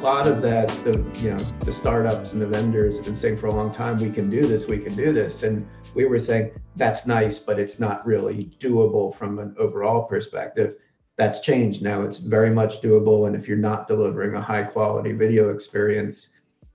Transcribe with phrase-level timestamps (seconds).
[0.00, 3.46] lot of that, the you know, the startups and the vendors have been saying for
[3.46, 6.52] a long time, we can do this, we can do this, and we were saying
[6.76, 10.76] that's nice, but it's not really doable from an overall perspective.
[11.16, 12.02] That's changed now.
[12.02, 16.32] It's very much doable, and if you're not delivering a high quality video experience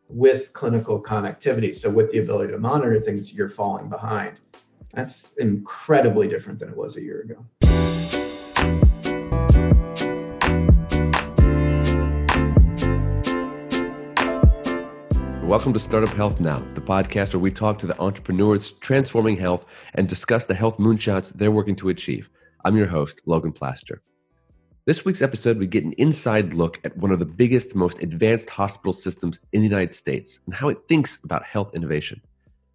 [0.10, 4.38] with clinical connectivity, so with the ability to monitor things, you're falling behind.
[4.94, 7.73] That's incredibly different than it was a year ago.
[15.54, 19.68] Welcome to Startup Health Now, the podcast where we talk to the entrepreneurs transforming health
[19.94, 22.32] and discuss the health moonshots they're working to achieve.
[22.66, 24.02] I'm your host, Logan Plaster.
[24.88, 28.50] This week's episode, we get an inside look at one of the biggest, most advanced
[28.50, 32.20] hospital systems in the United States and how it thinks about health innovation.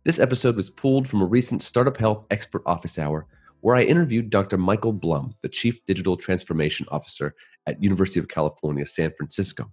[0.05, 3.27] This episode was pulled from a recent Startup Health Expert Office Hour
[3.61, 4.57] where I interviewed Dr.
[4.57, 7.35] Michael Blum, the Chief Digital Transformation Officer
[7.67, 9.73] at University of California, San Francisco.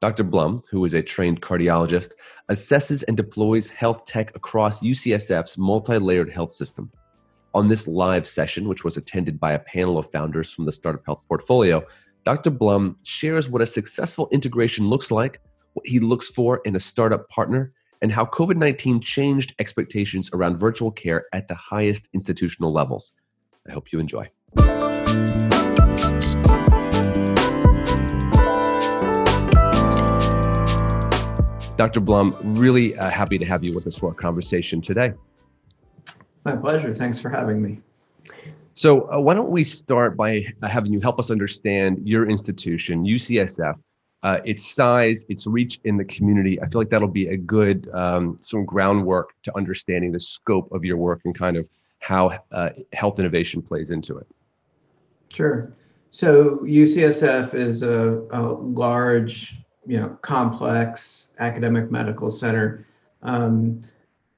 [0.00, 0.24] Dr.
[0.24, 2.12] Blum, who is a trained cardiologist,
[2.50, 6.90] assesses and deploys health tech across UCSF's multi layered health system.
[7.52, 11.04] On this live session, which was attended by a panel of founders from the Startup
[11.04, 11.84] Health portfolio,
[12.24, 12.50] Dr.
[12.50, 15.40] Blum shares what a successful integration looks like,
[15.74, 20.56] what he looks for in a startup partner, and how COVID 19 changed expectations around
[20.56, 23.12] virtual care at the highest institutional levels.
[23.68, 24.30] I hope you enjoy.
[31.80, 32.00] Dr.
[32.00, 35.14] Blum, really uh, happy to have you with us for our conversation today.
[36.44, 36.92] My pleasure.
[36.92, 37.80] Thanks for having me.
[38.74, 43.06] So, uh, why don't we start by uh, having you help us understand your institution,
[43.06, 43.76] UCSF,
[44.22, 46.60] uh, its size, its reach in the community.
[46.60, 50.84] I feel like that'll be a good um, some groundwork to understanding the scope of
[50.84, 51.66] your work and kind of
[52.00, 54.26] how uh, health innovation plays into it.
[55.32, 55.72] Sure.
[56.10, 59.56] So UCSF is a, a large
[59.90, 62.86] you know complex academic medical center
[63.22, 63.80] um,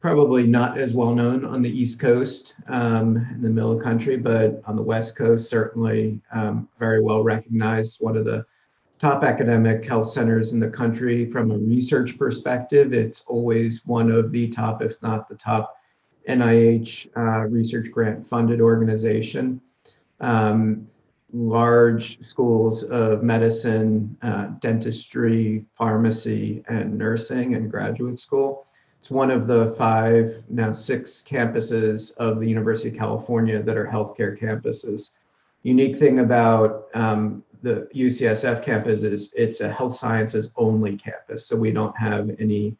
[0.01, 3.85] probably not as well known on the east coast um, in the middle of the
[3.85, 8.45] country but on the west coast certainly um, very well recognized one of the
[9.03, 11.29] top academic health centers in the country.
[11.29, 15.77] From a research perspective it's always one of the top if not the top
[16.29, 19.61] nih uh, research grant funded organization.
[20.21, 20.87] Um,
[21.33, 28.67] large schools of medicine, uh, dentistry, pharmacy, and nursing and graduate school.
[29.01, 33.87] It's one of the five, now six campuses of the University of California that are
[33.87, 35.13] healthcare campuses.
[35.63, 41.47] Unique thing about um, the UCSF campus is it's a health sciences only campus.
[41.47, 42.77] So we don't have any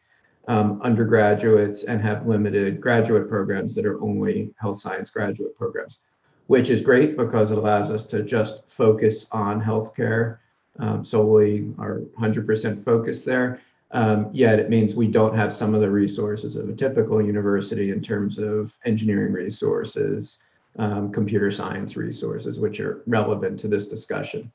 [0.47, 5.99] um, undergraduates and have limited graduate programs that are only health science graduate programs
[6.47, 10.37] which is great because it allows us to just focus on healthcare
[10.79, 13.61] um, solely our 100% focus there.
[13.91, 17.91] Um, yet it means we don't have some of the resources of a typical university
[17.91, 20.41] in terms of engineering resources,
[20.79, 24.51] um, computer science resources, which are relevant to this discussion.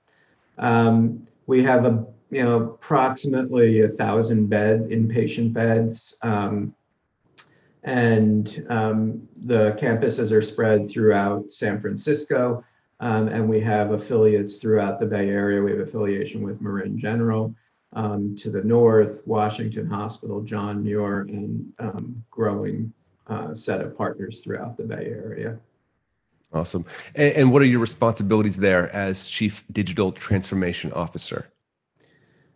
[0.59, 6.75] Um, we have a you know approximately a thousand bed inpatient beds um,
[7.89, 12.63] and um, the campuses are spread throughout San Francisco.
[13.01, 15.63] Um, and we have affiliates throughout the Bay Area.
[15.63, 17.55] We have affiliation with Marin General
[17.95, 22.93] um, to the north, Washington Hospital, John Muir, and um, growing
[23.27, 25.59] uh, set of partners throughout the Bay Area.
[26.53, 26.85] Awesome.
[27.15, 31.49] And, and what are your responsibilities there as Chief Digital Transformation Officer?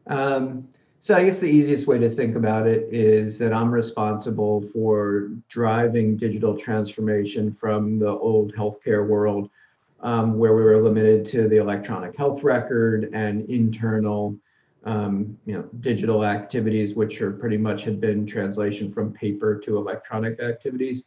[0.06, 0.68] Um,
[1.02, 5.30] so I guess the easiest way to think about it is that I'm responsible for
[5.48, 9.50] driving digital transformation from the old healthcare world,
[9.98, 14.36] um, where we were limited to the electronic health record and internal,
[14.84, 19.78] um, you know, digital activities, which are pretty much had been translation from paper to
[19.78, 21.02] electronic activities.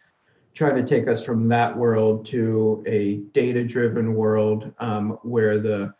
[0.54, 5.94] Trying to take us from that world to a data-driven world um, where the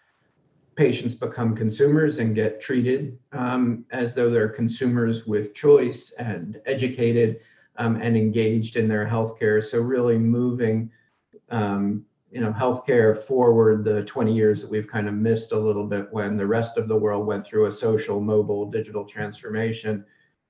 [0.76, 7.40] patients become consumers and get treated um, as though they're consumers with choice and educated
[7.78, 9.64] um, and engaged in their healthcare.
[9.64, 10.92] So really moving,
[11.50, 15.86] um, you know, healthcare forward the 20 years that we've kind of missed a little
[15.86, 20.04] bit when the rest of the world went through a social, mobile, digital transformation,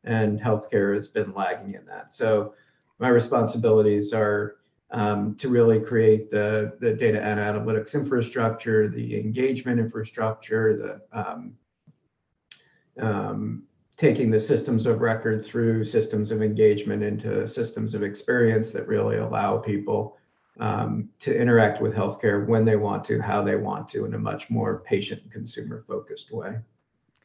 [0.04, 2.14] and healthcare has been lagging in that.
[2.14, 2.54] So
[3.00, 4.58] my responsibilities are
[4.92, 11.54] um, to really create the, the data and analytics infrastructure, the engagement infrastructure, the um,
[13.00, 13.64] um,
[13.98, 19.18] taking the systems of record through systems of engagement into systems of experience that really
[19.18, 20.18] allow people
[20.60, 24.18] um, to interact with healthcare when they want to, how they want to, in a
[24.18, 26.56] much more patient and consumer focused way.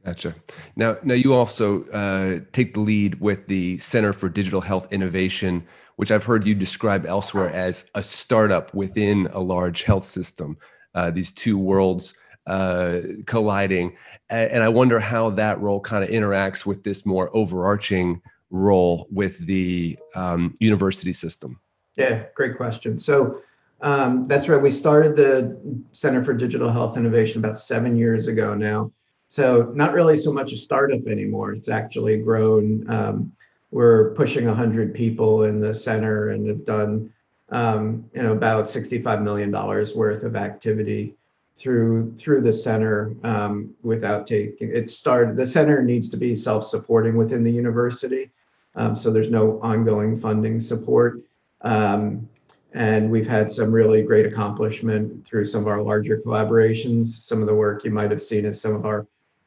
[0.04, 0.34] Gotcha.
[0.76, 5.66] Now, now you also uh, take the lead with the Center for Digital Health Innovation,
[6.00, 10.56] which I've heard you describe elsewhere as a startup within a large health system.
[10.94, 12.14] Uh, these two worlds
[12.46, 13.98] uh, colliding,
[14.30, 19.44] and I wonder how that role kind of interacts with this more overarching role with
[19.44, 21.60] the um, university system.
[21.96, 22.98] Yeah, great question.
[22.98, 23.42] So
[23.82, 24.62] um, that's right.
[24.62, 25.60] We started the
[25.92, 28.90] Center for Digital Health Innovation about seven years ago now.
[29.28, 31.52] So not really so much a startup anymore.
[31.52, 32.90] It's actually grown.
[32.90, 33.32] Um,
[33.70, 37.12] we're pushing 100 people in the center and have done
[37.50, 41.14] um, you know about 65 million dollars worth of activity
[41.56, 47.16] through through the center um, without taking it started the center needs to be self-supporting
[47.16, 48.30] within the university.
[48.76, 51.20] Um, so there's no ongoing funding support.
[51.62, 52.28] Um,
[52.72, 57.06] and we've had some really great accomplishment through some of our larger collaborations.
[57.06, 59.06] Some of the work you might have seen is some of our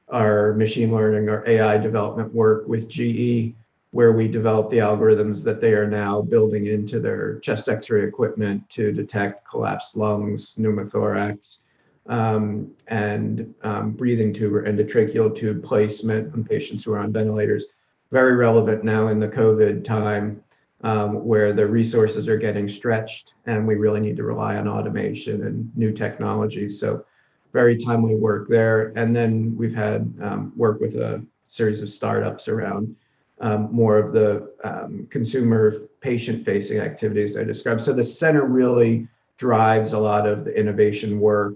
[0.09, 3.55] our machine learning or ai development work with ge
[3.93, 8.67] where we developed the algorithms that they are now building into their chest x-ray equipment
[8.69, 11.59] to detect collapsed lungs pneumothorax
[12.07, 17.67] um, and um, breathing tube or endotracheal tube placement on patients who are on ventilators
[18.11, 20.43] very relevant now in the covid time
[20.83, 25.45] um, where the resources are getting stretched and we really need to rely on automation
[25.45, 26.79] and new technologies.
[26.79, 27.05] So
[27.53, 28.91] very timely work there.
[28.95, 32.95] And then we've had um, work with a series of startups around
[33.41, 37.81] um, more of the um, consumer patient facing activities I described.
[37.81, 39.07] So the center really
[39.37, 41.55] drives a lot of the innovation work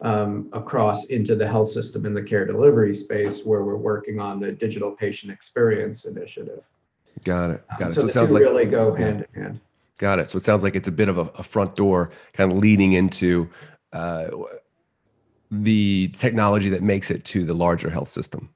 [0.00, 4.38] um, across into the health system and the care delivery space where we're working on
[4.38, 6.62] the digital patient experience initiative.
[7.24, 7.64] Got it.
[7.78, 7.94] Got it.
[7.94, 9.60] So, so it sounds like really go hand in hand.
[9.98, 10.28] Got it.
[10.28, 12.92] So it sounds like it's a bit of a, a front door, kind of leading
[12.92, 13.48] into
[13.92, 14.26] uh,
[15.50, 18.50] the technology that makes it to the larger health system.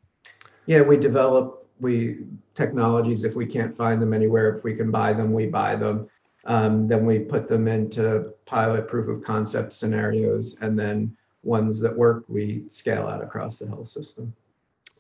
[0.67, 4.57] Yeah, we develop we technologies if we can't find them anywhere.
[4.57, 6.09] If we can buy them, we buy them.
[6.45, 11.97] Um, then we put them into pilot proof of concept scenarios, and then ones that
[11.97, 14.35] work, we scale out across the health system.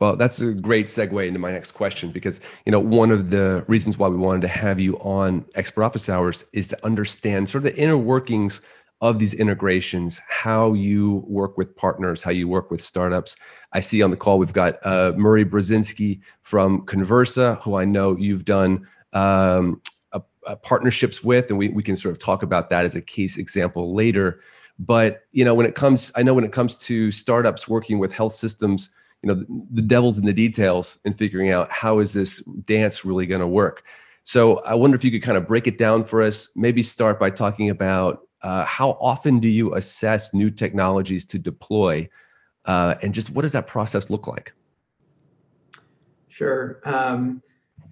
[0.01, 3.65] Well, that's a great segue into my next question because you know one of the
[3.67, 7.65] reasons why we wanted to have you on Expert Office Hours is to understand sort
[7.65, 8.61] of the inner workings
[9.01, 13.37] of these integrations, how you work with partners, how you work with startups.
[13.73, 18.17] I see on the call we've got uh, Murray Brozinsky from Conversa, who I know
[18.17, 19.81] you've done um,
[20.13, 23.03] a, a partnerships with, and we, we can sort of talk about that as a
[23.03, 24.41] case example later.
[24.81, 28.13] But you know, when it comes, I know when it comes to startups working with
[28.13, 28.91] health systems
[29.23, 33.27] you know the devil's in the details in figuring out how is this dance really
[33.27, 33.85] going to work
[34.23, 37.19] so i wonder if you could kind of break it down for us maybe start
[37.19, 42.09] by talking about uh, how often do you assess new technologies to deploy
[42.65, 44.53] uh, and just what does that process look like?
[46.29, 47.43] Sure um,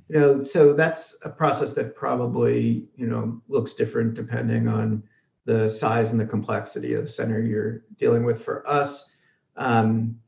[0.09, 5.03] you know so that's a process that probably you know looks different depending on
[5.47, 8.45] the size and the complexity of the center you're dealing with.
[8.45, 9.13] For us
[9.57, 10.19] um,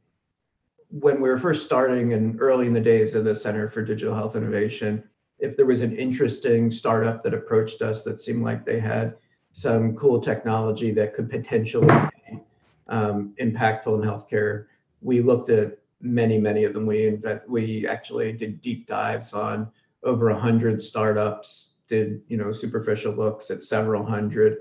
[0.91, 4.15] when we were first starting and early in the days of the Center for Digital
[4.15, 5.03] Health Innovation,
[5.38, 9.17] if there was an interesting startup that approached us that seemed like they had
[9.58, 11.88] some cool technology that could potentially
[12.31, 12.41] be
[12.86, 14.67] um, impactful in healthcare,
[15.03, 16.86] we looked at many, many of them.
[16.86, 19.69] We we actually did deep dives on
[20.05, 24.58] over a hundred startups, did you know superficial looks at several hundred,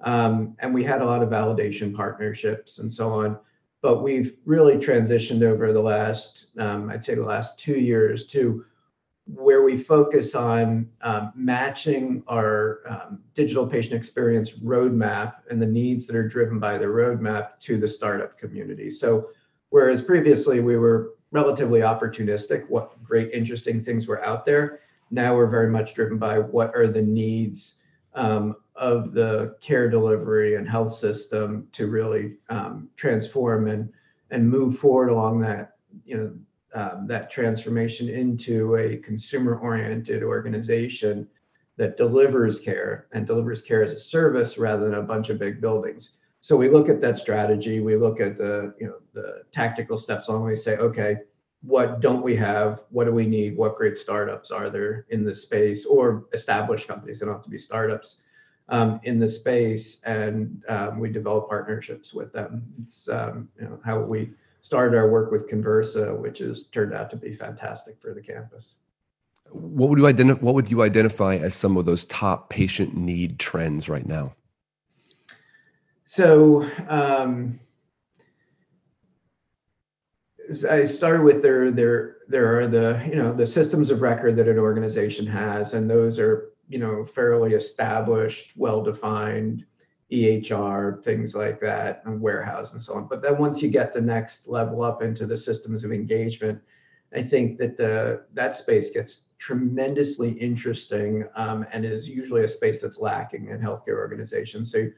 [0.00, 3.38] um, and we had a lot of validation partnerships and so on.
[3.82, 8.64] But we've really transitioned over the last, um, I'd say the last two years to
[9.34, 16.06] where we focus on um, matching our um, digital patient experience roadmap and the needs
[16.06, 18.90] that are driven by the roadmap to the startup community.
[18.90, 19.28] So,
[19.68, 25.46] whereas previously we were relatively opportunistic, what great, interesting things were out there, now we're
[25.46, 27.74] very much driven by what are the needs
[28.14, 33.92] um, of the care delivery and health system to really um, transform and
[34.30, 36.32] and move forward along that you know
[36.74, 41.28] um, that transformation into a consumer oriented organization
[41.76, 45.60] that delivers care and delivers care as a service rather than a bunch of big
[45.60, 46.12] buildings.
[46.42, 47.80] So we look at that strategy.
[47.80, 51.18] We look at the you know the tactical steps along we say okay
[51.62, 52.82] what don't we have?
[52.90, 53.56] What do we need?
[53.56, 55.84] What great startups are there in this space?
[55.84, 58.18] Or established companies they don't have to be startups
[58.68, 60.00] um, in the space.
[60.04, 62.62] And um, we develop partnerships with them.
[62.80, 64.30] It's um, you know how we
[64.62, 68.76] started our work with conversa which has turned out to be fantastic for the campus.
[69.50, 73.38] What would you identify what would you identify as some of those top patient need
[73.38, 74.34] trends right now?
[76.04, 77.60] So um,
[80.68, 84.48] I started with there there there are the you know the systems of record that
[84.48, 89.64] an organization has, and those are you know fairly established, well defined
[90.12, 93.06] EHR things like that, and warehouse and so on.
[93.06, 96.60] But then once you get the next level up into the systems of engagement,
[97.14, 102.80] I think that the that space gets tremendously interesting um, and is usually a space
[102.80, 104.70] that's lacking in healthcare organizations.
[104.70, 104.88] So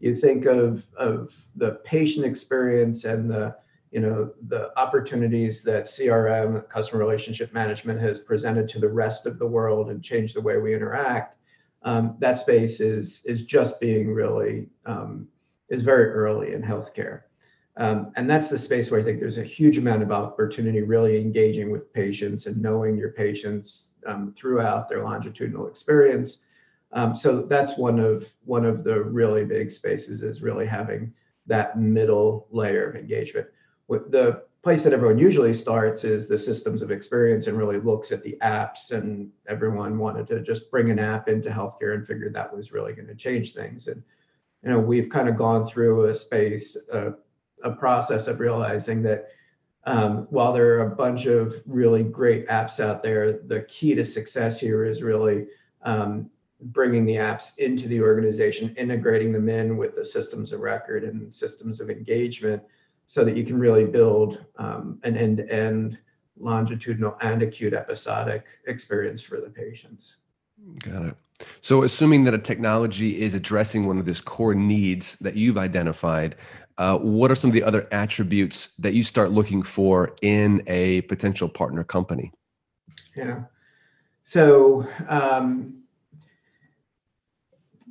[0.00, 3.56] you think of of the patient experience and the
[3.92, 9.38] you know the opportunities that crm customer relationship management has presented to the rest of
[9.38, 11.36] the world and changed the way we interact
[11.84, 15.28] um, that space is is just being really um,
[15.68, 17.22] is very early in healthcare.
[17.78, 21.18] Um, and that's the space where i think there's a huge amount of opportunity really
[21.18, 26.40] engaging with patients and knowing your patients um, throughout their longitudinal experience.
[26.92, 31.14] Um, so that's one of one of the really big spaces is really having
[31.46, 33.46] that middle layer of engagement.
[33.88, 38.12] With the place that everyone usually starts is the systems of experience and really looks
[38.12, 42.34] at the apps and everyone wanted to just bring an app into healthcare and figured
[42.34, 43.88] that was really going to change things.
[43.88, 44.02] And
[44.62, 47.10] you know we've kind of gone through a space uh,
[47.62, 49.28] a process of realizing that
[49.84, 54.04] um, while there are a bunch of really great apps out there the key to
[54.04, 55.46] success here is really
[55.82, 56.30] um,
[56.66, 61.32] bringing the apps into the organization integrating them in with the systems of record and
[61.32, 62.62] systems of engagement
[63.06, 65.98] so that you can really build um, an end-to-end
[66.38, 70.16] longitudinal and acute episodic experience for the patients.
[70.80, 71.16] Got it.
[71.60, 76.36] So, assuming that a technology is addressing one of these core needs that you've identified,
[76.78, 81.02] uh, what are some of the other attributes that you start looking for in a
[81.02, 82.32] potential partner company?
[83.16, 83.42] Yeah.
[84.22, 85.82] So, um,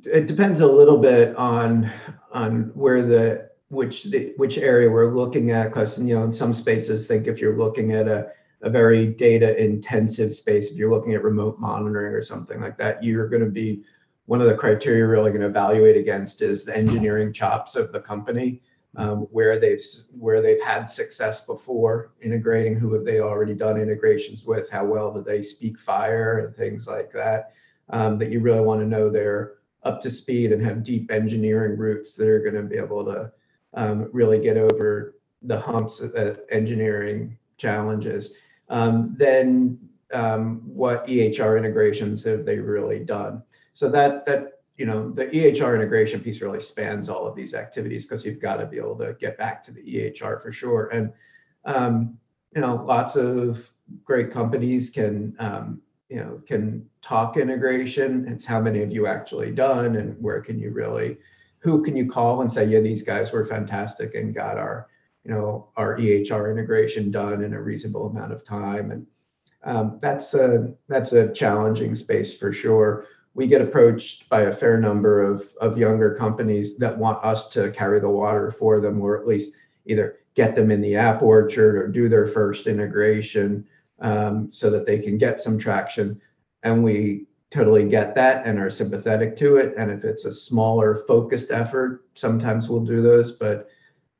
[0.04, 1.90] it depends a little bit on
[2.32, 6.52] on where the which the, which area we're looking at because you know in some
[6.52, 11.14] spaces think if you're looking at a, a very data intensive space if you're looking
[11.14, 13.82] at remote monitoring or something like that you're going to be
[14.26, 17.90] one of the criteria you're really going to evaluate against is the engineering chops of
[17.92, 18.60] the company
[18.96, 19.80] um, where they've
[20.18, 25.14] where they've had success before integrating who have they already done integrations with how well
[25.14, 27.54] do they speak FHIR and things like that
[27.88, 31.78] um, that you really want to know they're up to speed and have deep engineering
[31.78, 33.32] roots that are going to be able to
[33.74, 38.34] um, really get over the humps of engineering challenges.
[38.68, 39.78] Um, then
[40.12, 43.42] um, what EHR integrations have they really done?
[43.72, 48.06] So that that you know the EHR integration piece really spans all of these activities
[48.06, 50.88] because you've got to be able to get back to the EHR for sure.
[50.92, 51.12] And
[51.64, 52.18] um,
[52.54, 53.70] you know lots of
[54.04, 58.26] great companies can um, you know can talk integration.
[58.28, 61.18] It's how many have you actually done, and where can you really
[61.62, 64.88] who can you call and say, yeah, these guys were fantastic and got our,
[65.24, 68.90] you know, our EHR integration done in a reasonable amount of time.
[68.90, 69.06] And
[69.64, 73.06] um, that's a that's a challenging space for sure.
[73.34, 77.70] We get approached by a fair number of of younger companies that want us to
[77.70, 79.54] carry the water for them, or at least
[79.86, 83.64] either get them in the app orchard or do their first integration
[84.00, 86.20] um, so that they can get some traction.
[86.64, 89.74] And we totally get that and are sympathetic to it.
[89.76, 93.32] And if it's a smaller focused effort, sometimes we'll do those.
[93.32, 93.68] But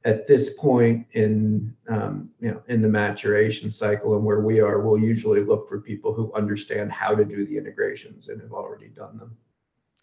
[0.04, 4.80] at this point in um, you know in the maturation cycle and where we are,
[4.80, 8.88] we'll usually look for people who understand how to do the integrations and have already
[8.88, 9.36] done them.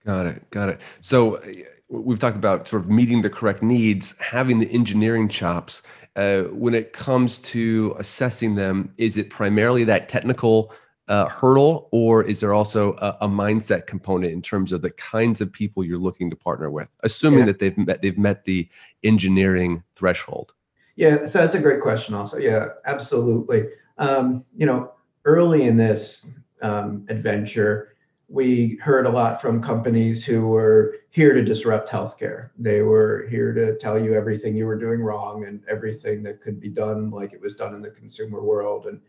[0.05, 0.49] Got it.
[0.49, 0.81] Got it.
[1.01, 1.41] So
[1.89, 5.83] we've talked about sort of meeting the correct needs, having the engineering chops.
[6.15, 10.73] Uh, when it comes to assessing them, is it primarily that technical
[11.09, 15.41] uh, hurdle, or is there also a, a, mindset component in terms of the kinds
[15.41, 17.45] of people you're looking to partner with, assuming yeah.
[17.45, 18.69] that they've met they've met the
[19.03, 20.53] engineering threshold?
[20.95, 22.13] Yeah, so that's a great question.
[22.13, 23.69] Also, yeah, absolutely.
[23.97, 24.91] Um, you know,
[25.25, 26.27] early in this
[26.61, 27.95] um, adventure,
[28.27, 32.51] we heard a lot from companies who were here to disrupt healthcare.
[32.57, 36.59] They were here to tell you everything you were doing wrong and everything that could
[36.59, 39.01] be done like it was done in the consumer world and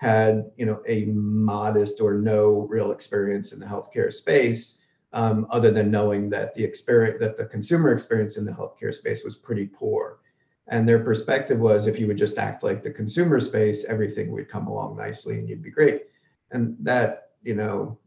[0.00, 4.78] had you know a modest or no real experience in the healthcare space
[5.12, 9.24] um, other than knowing that the experience that the consumer experience in the healthcare space
[9.24, 10.20] was pretty poor.
[10.68, 14.48] And their perspective was if you would just act like the consumer space everything would
[14.48, 16.04] come along nicely and you'd be great.
[16.50, 17.98] And that you know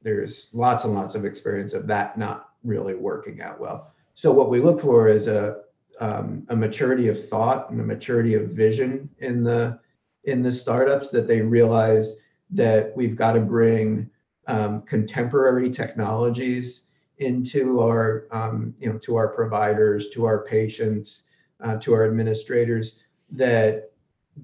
[0.00, 3.92] there's lots and lots of experience of that not really working out well.
[4.14, 5.64] So what we look for is a
[6.00, 9.78] um, a maturity of thought and a maturity of vision in the
[10.24, 12.18] in the startups that they realize
[12.50, 14.08] that we've got to bring
[14.46, 16.86] um, contemporary technologies
[17.18, 21.24] into our um, you know to our providers to our patients
[21.62, 23.00] uh, to our administrators
[23.30, 23.92] that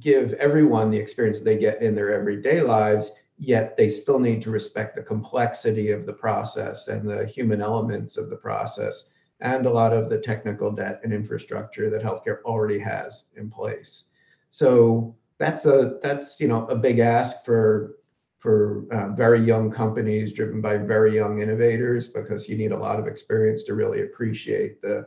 [0.00, 4.50] give everyone the experience they get in their everyday lives, yet they still need to
[4.50, 9.70] respect the complexity of the process and the human elements of the process and a
[9.70, 14.04] lot of the technical debt and infrastructure that healthcare already has in place.
[14.50, 17.96] So that's a that's you know a big ask for
[18.38, 23.00] for uh, very young companies driven by very young innovators because you need a lot
[23.00, 25.06] of experience to really appreciate the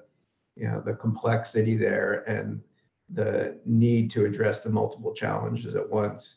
[0.56, 2.62] you know the complexity there and
[3.14, 6.36] the need to address the multiple challenges at once.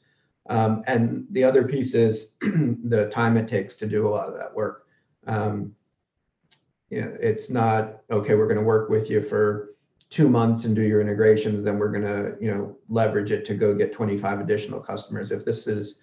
[0.50, 4.34] Um, and the other piece is the time it takes to do a lot of
[4.34, 4.86] that work.
[5.26, 5.74] Um,
[6.90, 8.34] it's not okay.
[8.34, 9.73] We're going to work with you for
[10.14, 11.64] two months and do your integrations.
[11.64, 15.32] Then we're going to you know leverage it to go get 25 additional customers.
[15.32, 15.98] If this is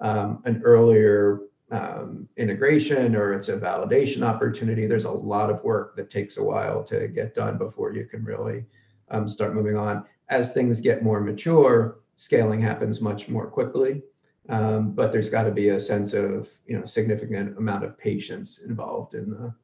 [0.00, 5.94] um, an earlier um, integration or it's a validation opportunity, there's a lot of work
[5.96, 8.64] that takes a while to get done before you can really
[9.10, 10.06] um, start moving on.
[10.30, 14.02] As things get more mature, scaling happens much more quickly.
[14.48, 18.60] Um, but there's got to be a sense of you know significant amount of patience
[18.60, 19.54] involved in the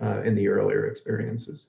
[0.00, 1.66] uh, in the earlier experiences.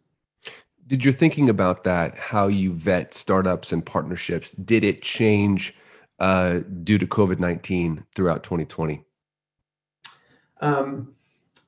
[0.88, 5.74] Did your thinking about that, how you vet startups and partnerships, did it change
[6.20, 9.04] uh, due to COVID 19 throughout 2020?
[10.62, 11.14] Um,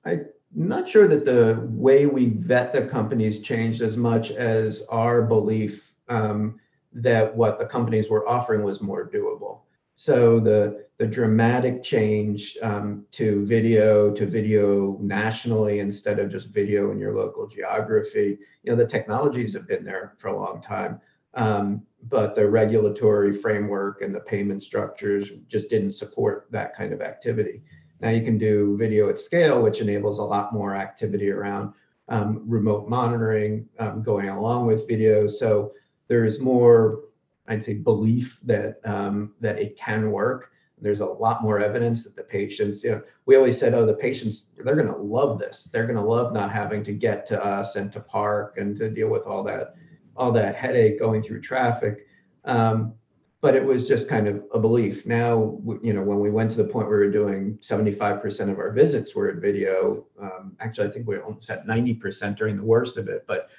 [0.05, 5.24] I'm not sure that the way we vet the companies changed as much as our
[5.24, 6.59] belief um,
[6.93, 9.62] that what the companies were offering was more doable.
[10.00, 16.92] So the the dramatic change um, to video to video nationally instead of just video
[16.92, 18.38] in your local geography.
[18.62, 21.01] You know the technologies have been there for a long time,
[21.34, 27.01] um, but the regulatory framework and the payment structures just didn't support that kind of
[27.01, 27.63] activity.
[28.00, 31.74] Now you can do video at scale, which enables a lot more activity around
[32.08, 35.28] um, remote monitoring um, going along with video.
[35.28, 35.74] So
[36.08, 37.02] there is more,
[37.47, 40.51] I'd say, belief that um, that it can work.
[40.79, 43.95] There's a lot more evidence that the patients, you know, we always said, oh, the
[43.95, 45.65] patients, they're going to love this.
[45.65, 48.89] They're going to love not having to get to us and to park and to
[48.89, 49.75] deal with all that
[50.15, 52.07] all that headache going through traffic.
[52.45, 52.93] Um,
[53.39, 55.05] but it was just kind of a belief.
[55.05, 58.57] Now, you know, when we went to the point where we were doing 75% of
[58.57, 62.63] our visits were at video, um, actually, I think we almost at 90% during the
[62.63, 63.25] worst of it.
[63.27, 63.49] But,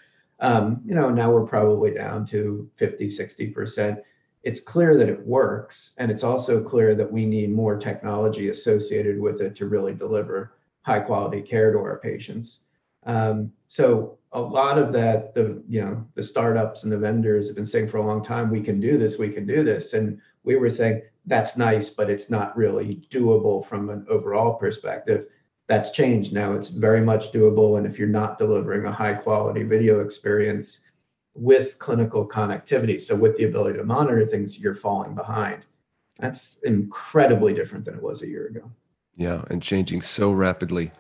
[0.41, 4.03] um, you know, now we're probably down to 50, 60%.
[4.45, 5.95] It's clear that it works.
[5.99, 10.55] And it's also clear that we need more technology associated with it to really deliver
[10.83, 12.61] high quality care to our patients.
[13.05, 17.57] Um, so a lot of that, the you know the startups and the vendors have
[17.57, 20.21] been saying for a long time, we can do this, we can do this, and
[20.45, 25.27] we were saying that's nice, but it's not really doable from an overall perspective.
[25.69, 26.55] That's changed now.
[26.55, 30.83] It's very much doable, and if you're not delivering a high quality video experience
[31.35, 35.63] with clinical connectivity, so with the ability to monitor things, you're falling behind.
[36.19, 38.71] That's incredibly different than it was a year ago.
[39.17, 40.91] Yeah, and changing so rapidly.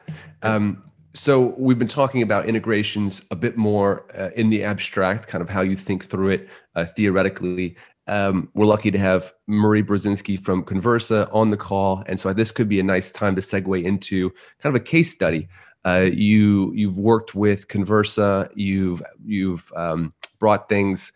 [0.42, 0.82] Um,
[1.14, 5.48] so we've been talking about integrations a bit more uh, in the abstract, kind of
[5.48, 7.76] how you think through it uh, theoretically.
[8.08, 12.50] Um, we're lucky to have Murray Brozinsky from Conversa on the call, and so this
[12.50, 15.48] could be a nice time to segue into kind of a case study.
[15.84, 21.12] Uh, you you've worked with Conversa, you've you've um, brought things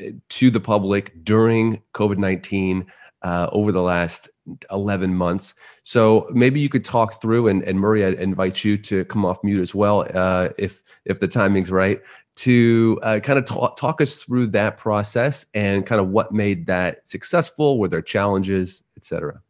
[0.00, 2.86] uh, to the public during COVID nineteen
[3.22, 4.30] uh, over the last
[4.70, 5.54] 11 months.
[5.82, 9.42] So maybe you could talk through, and, and Murray, I invite you to come off
[9.42, 12.00] mute as well, uh, if if the timing's right,
[12.36, 16.66] to uh, kind of talk, talk us through that process and kind of what made
[16.66, 19.40] that successful, were there challenges, et cetera.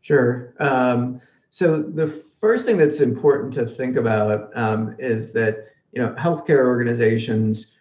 [0.00, 0.54] Sure.
[0.58, 6.14] Um, so the first thing that's important to think about um, is that you know
[6.18, 7.72] healthcare organizations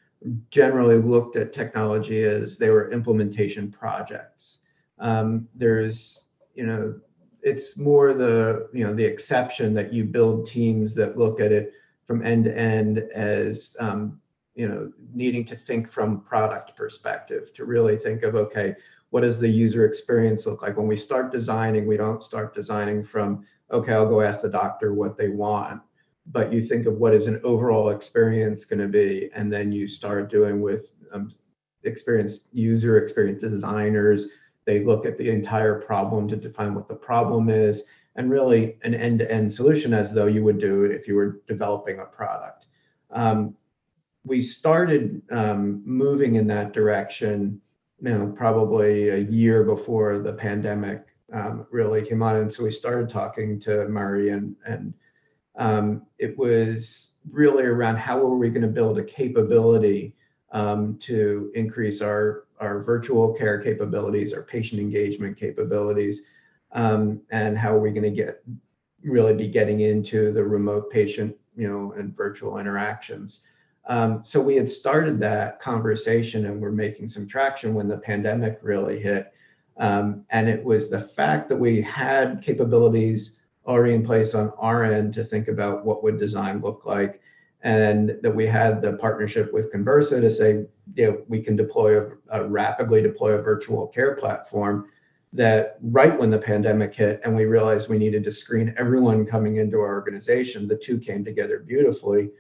[0.51, 4.59] generally looked at technology as they were implementation projects
[5.01, 6.95] um, there's you know
[7.41, 11.73] it's more the you know the exception that you build teams that look at it
[12.05, 14.19] from end to end as um,
[14.55, 18.75] you know needing to think from product perspective to really think of okay
[19.09, 20.77] what does the user experience look like?
[20.77, 24.93] When we start designing we don't start designing from okay i'll go ask the doctor
[24.93, 25.81] what they want.
[26.27, 29.87] But you think of what is an overall experience going to be and then you
[29.87, 31.33] start doing with um,
[31.83, 34.27] experienced user experience designers
[34.65, 37.83] they look at the entire problem to define what the problem is
[38.15, 41.99] and really an end-to-end solution as though you would do it if you were developing
[41.99, 42.65] a product.
[43.09, 43.55] Um,
[44.23, 47.59] we started um, moving in that direction,
[48.01, 52.71] you know, probably a year before the pandemic um, really came on, and so we
[52.71, 54.93] started talking to Murray, and and
[55.55, 60.13] um, it was really around how are we going to build a capability
[60.51, 66.23] um, to increase our our virtual care capabilities, our patient engagement capabilities,
[66.71, 68.43] um, and how are we going to get
[69.03, 73.41] really be getting into the remote patient, you know, and virtual interactions.
[73.87, 78.59] Um, so we had started that conversation and we're making some traction when the pandemic
[78.61, 79.33] really hit.
[79.77, 84.83] Um, and it was the fact that we had capabilities already in place on our
[84.83, 87.20] end to think about what would design look like
[87.63, 92.01] and that we had the partnership with Conversa to say, you know, we can deploy
[92.01, 94.87] a, a, rapidly deploy a virtual care platform
[95.33, 99.57] that right when the pandemic hit and we realized we needed to screen everyone coming
[99.57, 102.31] into our organization, the two came together beautifully.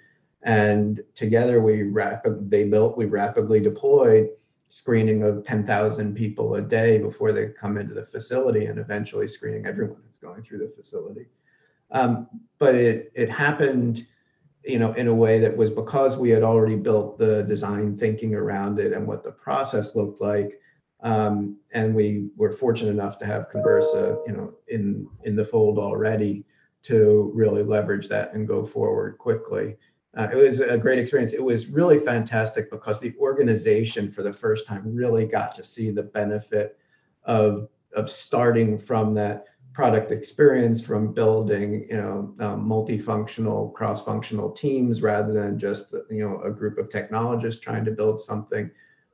[0.43, 4.29] And together we rapid they built, we rapidly deployed
[4.69, 9.65] screening of 10,000 people a day before they come into the facility and eventually screening
[9.65, 11.25] everyone who's going through the facility.
[11.91, 14.07] Um, but it it happened
[14.63, 18.35] you know, in a way that was because we had already built the design thinking
[18.35, 20.59] around it and what the process looked like.
[21.01, 25.79] Um, and we were fortunate enough to have Conversa, you know, in in the fold
[25.79, 26.45] already
[26.83, 29.77] to really leverage that and go forward quickly.
[30.15, 31.33] Uh, it was a great experience.
[31.33, 35.89] It was really fantastic because the organization, for the first time, really got to see
[35.89, 36.77] the benefit
[37.23, 39.45] of of starting from that
[39.81, 46.39] product experience from building you know um, multifunctional cross-functional teams rather than just you know
[46.43, 48.69] a group of technologists trying to build something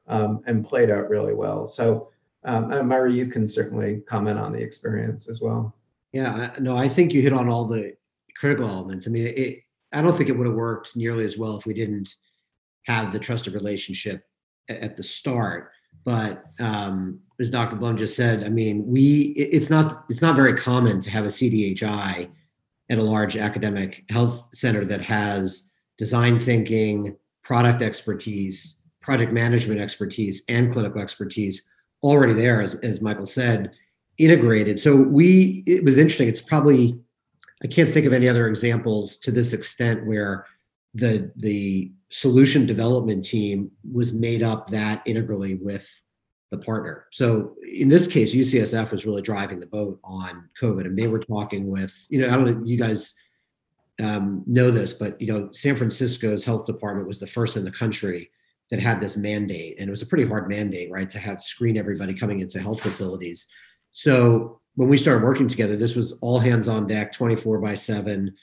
[0.10, 1.70] um, and played out really well.
[1.70, 2.10] So
[2.44, 2.70] um,
[3.10, 5.74] you can certainly comment on the experience as well.
[6.12, 7.94] Yeah no i think you hit on all the
[8.36, 9.08] critical elements.
[9.08, 9.60] I mean it,
[9.94, 12.10] i don't think it would have worked nearly as well if we didn't
[12.84, 14.26] have the trusted relationship
[14.68, 15.72] at the start.
[16.04, 17.76] But um, as Dr.
[17.76, 21.30] Blum just said, I mean, we it's not it's not very common to have a
[21.30, 22.30] CDHI
[22.90, 30.44] at a large academic health center that has design thinking, product expertise, project management expertise,
[30.50, 31.70] and clinical expertise
[32.04, 33.72] already there, as, as Michael said,
[34.18, 34.80] integrated.
[34.80, 36.28] So we it was interesting.
[36.28, 37.00] It's probably
[37.64, 40.46] I can't think of any other examples to this extent where
[40.94, 45.88] the the solution development team was made up that integrally with
[46.52, 47.06] the partner.
[47.12, 51.20] So in this case, UCSF was really driving the boat on COVID, and they were
[51.20, 53.18] talking with you know I don't know you guys
[54.02, 57.72] um, know this, but you know San Francisco's health department was the first in the
[57.72, 58.32] country
[58.70, 61.78] that had this mandate, and it was a pretty hard mandate, right, to have screen
[61.78, 63.48] everybody coming into health facilities.
[63.92, 68.34] So when we started working together, this was all hands on deck, 24 by 7.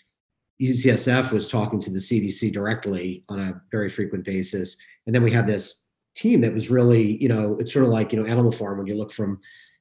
[0.60, 4.76] UCSF was talking to the CDC directly on a very frequent basis.
[5.06, 5.83] And then we had this
[6.14, 8.86] team that was really, you know, it's sort of like, you know, Animal Farm when
[8.86, 9.38] you look from,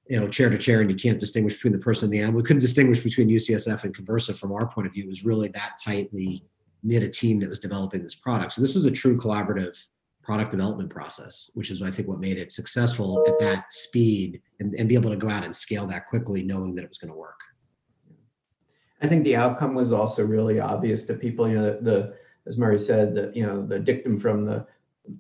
[0.08, 2.38] you know, chair to chair and you can't distinguish between the person and the animal.
[2.38, 5.06] We couldn't distinguish between UCSF and Conversa from our point of view.
[5.06, 6.44] It was really that tightly
[6.84, 8.54] knit a team that was developing this product.
[8.54, 9.78] So this was a true collaborative
[10.24, 14.74] product development process, which is I think what made it successful at that speed and,
[14.76, 17.12] and be able to go out and scale that quickly, knowing that it was going
[17.12, 17.40] to work.
[19.02, 21.48] I think the outcome was also really obvious to people.
[21.48, 22.14] You know, the, the
[22.46, 24.66] as Murray said, that you know the dictum from the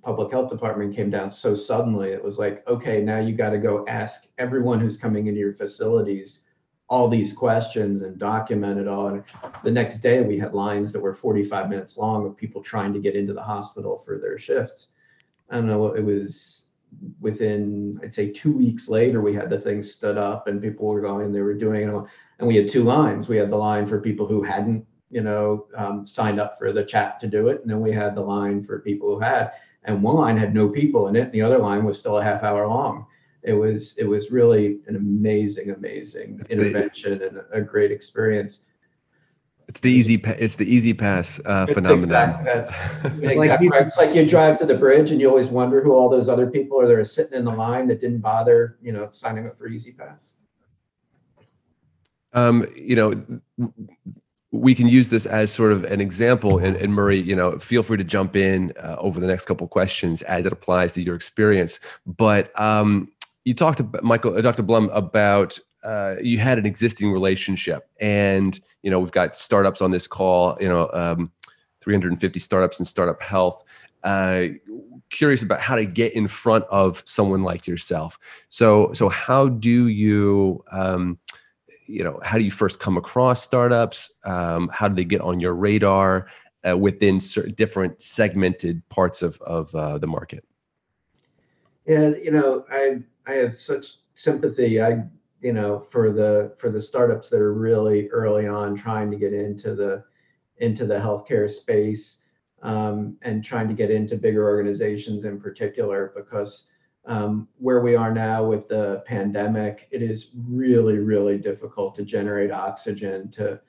[0.01, 2.11] public health department came down so suddenly.
[2.11, 5.53] It was like, okay, now you got to go ask everyone who's coming into your
[5.53, 6.45] facilities
[6.89, 9.07] all these questions and document it all.
[9.07, 9.23] And
[9.63, 12.99] the next day, we had lines that were 45 minutes long of people trying to
[12.99, 14.89] get into the hospital for their shifts.
[15.49, 16.65] I don't know, it was
[17.19, 21.01] within, I'd say, two weeks later, we had the thing stood up and people were
[21.01, 22.07] going, they were doing it all.
[22.37, 23.27] and we had two lines.
[23.27, 26.85] We had the line for people who hadn't, you know, um, signed up for the
[26.85, 29.51] chat to do it, and then we had the line for people who had.
[29.85, 32.23] And one line had no people in it, and the other line was still a
[32.23, 33.05] half hour long.
[33.43, 38.61] It was it was really an amazing, amazing That's intervention the, and a great experience.
[39.67, 42.45] It's the easy it's the E-ZPass uh, phenomenon.
[42.45, 43.87] Exactly, that's exactly right.
[43.87, 46.49] It's like you drive to the bridge and you always wonder who all those other
[46.49, 49.57] people are that are sitting in the line that didn't bother, you know, signing up
[49.57, 50.27] for E-ZPass
[52.33, 53.71] Um, you know,
[54.53, 56.59] we can use this as sort of an example.
[56.59, 59.67] And, and Murray, you know, feel free to jump in uh, over the next couple
[59.67, 61.79] questions as it applies to your experience.
[62.05, 63.09] But um,
[63.45, 64.61] you talked to Michael, uh, Dr.
[64.61, 69.89] Blum, about uh, you had an existing relationship, and you know we've got startups on
[69.89, 70.55] this call.
[70.61, 71.31] You know, um,
[71.81, 73.63] 350 startups in startup health.
[74.03, 74.45] Uh,
[75.09, 78.19] curious about how to get in front of someone like yourself.
[78.49, 80.63] So, so how do you?
[80.71, 81.17] Um,
[81.87, 84.11] you know how do you first come across startups?
[84.25, 86.27] Um, how do they get on your radar
[86.67, 90.43] uh, within certain different segmented parts of, of uh, the market?
[91.85, 94.81] Yeah you know i i have such sympathy.
[94.81, 95.03] I
[95.41, 99.33] you know for the for the startups that are really early on trying to get
[99.33, 100.03] into the
[100.57, 102.21] into the healthcare space
[102.61, 106.67] um, and trying to get into bigger organizations in particular because
[107.05, 112.51] um, where we are now with the pandemic, it is really, really difficult to generate
[112.51, 113.59] oxygen to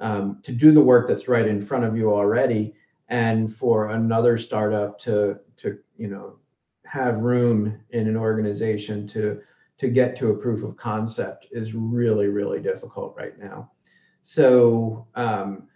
[0.00, 2.74] um, to do the work that's right in front of you already,
[3.08, 6.36] and for another startup to to you know
[6.86, 9.40] have room in an organization to
[9.80, 13.70] to get to a proof of concept is really, really difficult right now.
[14.22, 15.68] So um,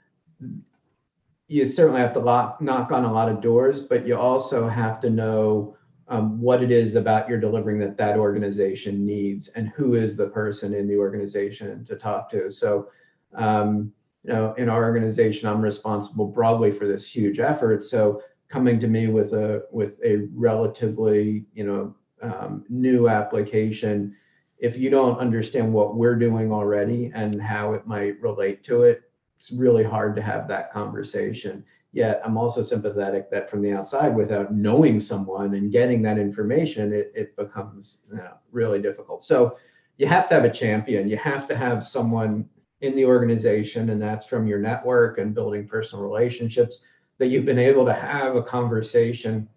[1.48, 5.00] you certainly have to lock, knock on a lot of doors, but you also have
[5.00, 9.94] to know um, what it is about your delivering that that organization needs and who
[9.94, 12.50] is the person in the organization to talk to.
[12.50, 12.88] So,
[13.34, 17.84] um, you know, in our organization, I'm responsible broadly for this huge effort.
[17.84, 24.14] So coming to me with a with a relatively, you know, um, new application,
[24.58, 29.02] if you don't understand what we're doing already and how it might relate to it,
[29.36, 31.64] it's really hard to have that conversation.
[31.94, 36.92] Yet I'm also sympathetic that from the outside, without knowing someone and getting that information,
[36.92, 39.22] it, it becomes you know, really difficult.
[39.22, 39.59] So
[39.96, 41.09] you have to have a champion.
[41.09, 42.48] You have to have someone
[42.80, 46.80] in the organization, and that's from your network and building personal relationships
[47.18, 49.48] that you've been able to have a conversation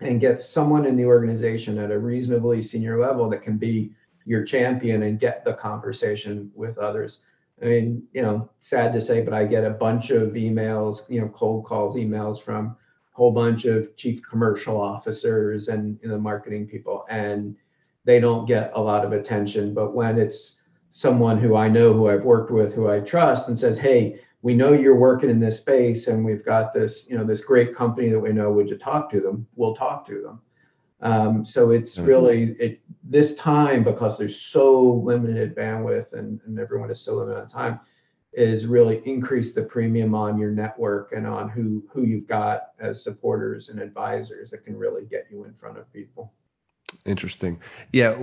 [0.00, 3.90] and get someone in the organization at a reasonably senior level that can be
[4.24, 7.22] your champion and get the conversation with others.
[7.62, 11.20] I mean, you know, sad to say, but I get a bunch of emails, you
[11.20, 12.76] know, cold calls, emails from a
[13.16, 17.56] whole bunch of chief commercial officers and you know, marketing people, and
[18.04, 19.72] they don't get a lot of attention.
[19.72, 23.58] But when it's someone who I know, who I've worked with, who I trust, and
[23.58, 27.24] says, "Hey, we know you're working in this space, and we've got this, you know,
[27.24, 28.52] this great company that we know.
[28.52, 29.46] Would you talk to them?
[29.56, 30.42] We'll talk to them."
[31.00, 32.06] Um, so it's mm-hmm.
[32.06, 37.38] really it this time because there's so limited bandwidth and, and everyone is so limited
[37.40, 37.80] on time
[38.32, 43.02] is really increase the premium on your network and on who who you've got as
[43.02, 46.32] supporters and advisors that can really get you in front of people.
[47.04, 47.60] Interesting.
[47.92, 48.18] Yeah,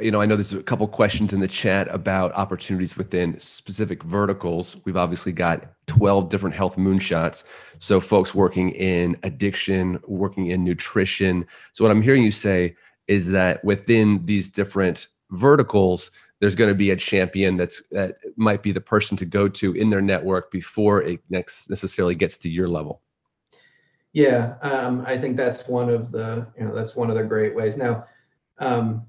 [0.00, 4.02] you know, I know there's a couple questions in the chat about opportunities within specific
[4.02, 4.76] verticals.
[4.84, 7.44] We've obviously got 12 different health moonshots.
[7.78, 11.46] So folks working in addiction, working in nutrition.
[11.72, 16.10] So what I'm hearing you say is that within these different verticals,
[16.40, 19.72] there's going to be a champion that's that might be the person to go to
[19.72, 23.00] in their network before it next necessarily gets to your level.
[24.12, 27.54] Yeah, um, I think that's one of the you know that's one of the great
[27.54, 27.76] ways.
[27.76, 28.06] Now,
[28.58, 29.06] um,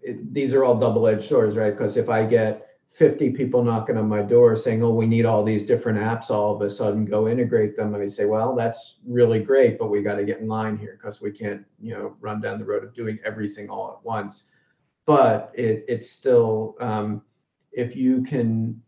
[0.00, 1.70] it, these are all double-edged swords, right?
[1.70, 5.42] Because if I get 50 people knocking on my door saying, "Oh, we need all
[5.42, 9.00] these different apps," all of a sudden go integrate them, and I say, "Well, that's
[9.04, 12.16] really great, but we got to get in line here because we can't you know
[12.20, 14.48] run down the road of doing everything all at once."
[15.06, 17.22] But it it's still um,
[17.72, 18.80] if you can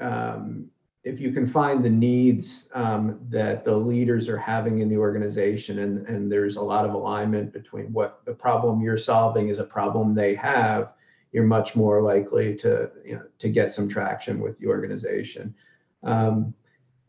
[0.00, 0.70] um,
[1.02, 5.78] if you can find the needs um, that the leaders are having in the organization
[5.78, 9.64] and, and there's a lot of alignment between what the problem you're solving is a
[9.64, 10.92] problem they have
[11.32, 15.54] you're much more likely to you know to get some traction with the organization.
[16.02, 16.54] Um,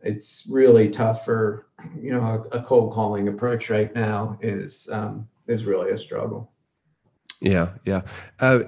[0.01, 1.67] it's really tough for
[1.99, 6.51] you know a, a, cold calling approach right now is um, is really a struggle
[7.41, 8.01] yeah, yeah.
[8.39, 8.60] Uh,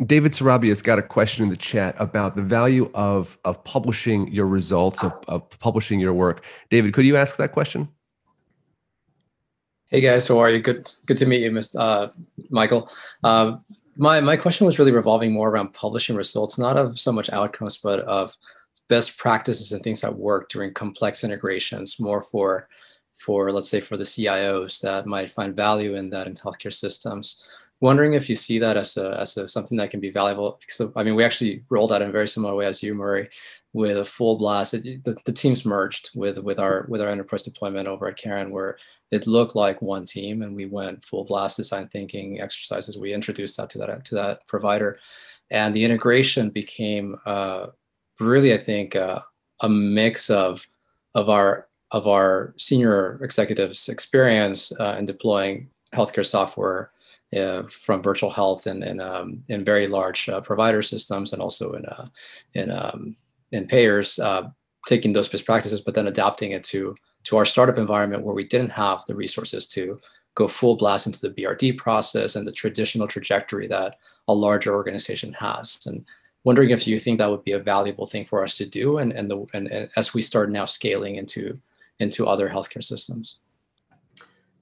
[0.00, 4.32] David Sarabia has got a question in the chat about the value of of publishing
[4.32, 6.44] your results of, of publishing your work.
[6.70, 7.88] David, could you ask that question?
[9.88, 10.60] Hey guys, how are you?
[10.60, 11.80] Good, good to meet you, Mr.
[11.80, 12.08] Uh,
[12.48, 12.88] Michael.
[13.24, 13.56] Uh,
[13.96, 17.76] my my question was really revolving more around publishing results, not of so much outcomes,
[17.76, 18.36] but of
[18.88, 21.98] best practices and things that work during complex integrations.
[21.98, 22.68] More for
[23.14, 27.42] for let's say for the CIOs that might find value in that in healthcare systems
[27.80, 30.58] wondering if you see that as a, as a, something that can be valuable.
[30.68, 33.28] So, I mean, we actually rolled out in a very similar way as you, Murray,
[33.72, 34.74] with a full blast.
[34.74, 38.50] It, the, the teams merged with with our with our enterprise deployment over at Karen,
[38.50, 38.78] where
[39.10, 42.98] it looked like one team, and we went full blast design thinking exercises.
[42.98, 44.98] We introduced that to that to that provider,
[45.50, 47.68] and the integration became uh,
[48.18, 49.20] really, I think, uh,
[49.60, 50.66] a mix of
[51.14, 56.90] of our of our senior executives' experience uh, in deploying healthcare software
[57.36, 61.72] uh, from virtual health and in, um, in very large uh, provider systems and also
[61.72, 62.08] in uh,
[62.54, 63.16] in um,
[63.52, 64.48] in payers, uh,
[64.86, 68.44] taking those best practices, but then adapting it to to our startup environment where we
[68.44, 69.98] didn't have the resources to
[70.36, 73.96] go full blast into the BRD process and the traditional trajectory that
[74.28, 75.84] a larger organization has.
[75.86, 76.04] And
[76.44, 79.12] wondering if you think that would be a valuable thing for us to do, and
[79.12, 81.58] and, the, and, and as we start now scaling into
[81.98, 83.40] into other healthcare systems.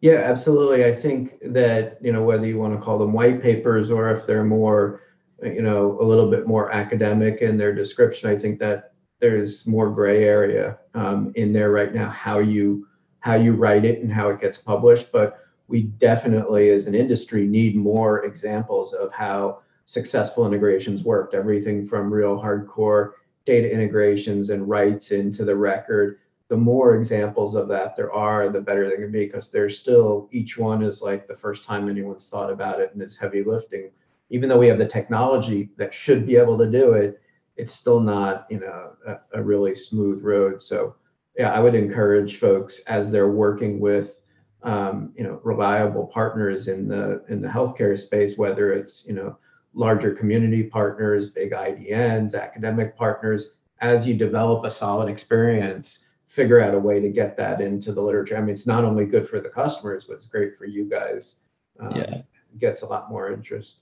[0.04, 0.84] Yeah, absolutely.
[0.84, 4.26] I think that, you know, whether you want to call them white papers or if
[4.26, 5.00] they're more,
[5.42, 9.88] you know, a little bit more academic in their description, I think that there's more
[9.88, 12.86] gray area um, in there right now, how you
[13.20, 15.10] how you write it and how it gets published.
[15.10, 15.38] But
[15.68, 21.32] we definitely, as an industry, need more examples of how successful integrations worked.
[21.32, 23.12] Everything from real hardcore
[23.46, 26.18] data integrations and writes into the record.
[26.48, 30.28] The more examples of that there are, the better they can be because there's still
[30.30, 33.90] each one is like the first time anyone's thought about it and it's heavy lifting.
[34.30, 37.20] Even though we have the technology that should be able to do it,
[37.56, 40.60] it's still not, you know, a, a really smooth road.
[40.60, 40.96] So
[41.36, 44.20] yeah, I would encourage folks as they're working with
[44.62, 49.36] um, you know reliable partners in the in the healthcare space, whether it's you know
[49.74, 56.04] larger community partners, big IDNs, academic partners, as you develop a solid experience,
[56.34, 58.36] figure out a way to get that into the literature.
[58.36, 61.36] I mean, it's not only good for the customers, but it's great for you guys.
[61.78, 62.22] Um, yeah.
[62.58, 63.78] Gets a lot more interest.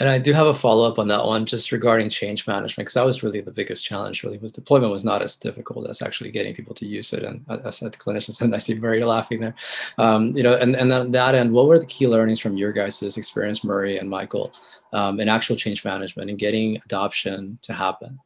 [0.00, 2.94] And I do have a follow up on that one, just regarding change management, because
[2.94, 4.22] that was really the biggest challenge.
[4.22, 7.22] Really, was deployment was not as difficult as actually getting people to use it.
[7.22, 9.54] And I said the clinicians, and I see Murray laughing there.
[9.98, 12.72] Um, you know, and and then that end, what were the key learnings from your
[12.72, 14.54] guys' experience, Murray and Michael,
[14.94, 18.18] um, in actual change management and getting adoption to happen?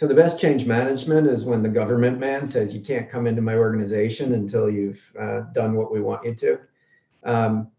[0.00, 3.42] So the best change management is when the government man says you can't come into
[3.42, 6.58] my organization until you've uh, done what we want you to.
[7.22, 7.70] Um,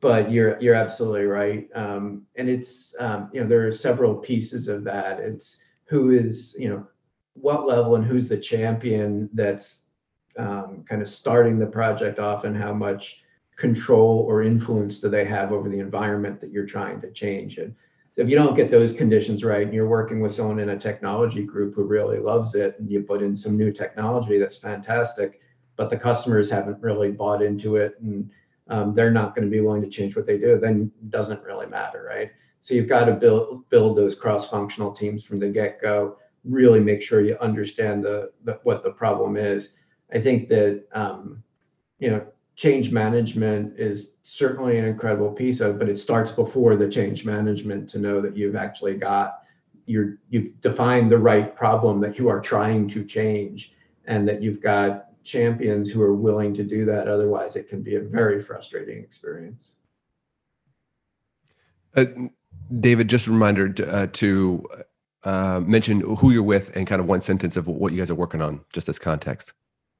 [0.00, 1.68] but you're you're absolutely right.
[1.74, 5.20] Um, and it's um, you know there are several pieces of that.
[5.20, 6.86] It's who is you know
[7.34, 9.80] what level and who's the champion that's
[10.38, 13.24] um, kind of starting the project off and how much
[13.56, 17.58] control or influence do they have over the environment that you're trying to change.
[17.58, 17.74] And
[18.12, 20.78] so if you don't get those conditions right and you're working with someone in a
[20.78, 25.40] technology group who really loves it and you put in some new technology that's fantastic
[25.76, 28.30] but the customers haven't really bought into it and
[28.68, 31.42] um, they're not going to be willing to change what they do, then it doesn't
[31.42, 32.30] really matter, right?
[32.60, 36.16] So you've got to build build those cross-functional teams from the get-go.
[36.44, 39.76] Really make sure you understand the, the what the problem is.
[40.12, 41.42] I think that um,
[41.98, 42.24] you know
[42.62, 47.90] change management is certainly an incredible piece of, but it starts before the change management
[47.90, 49.40] to know that you've actually got
[49.86, 53.72] you're you've defined the right problem that you are trying to change,
[54.04, 57.08] and that you've got champions who are willing to do that.
[57.08, 59.72] Otherwise, it can be a very frustrating experience.
[61.96, 62.04] Uh,
[62.78, 64.68] David, just a reminder to, uh, to
[65.24, 68.14] uh, mention who you're with and kind of one sentence of what you guys are
[68.14, 69.52] working on, just as context.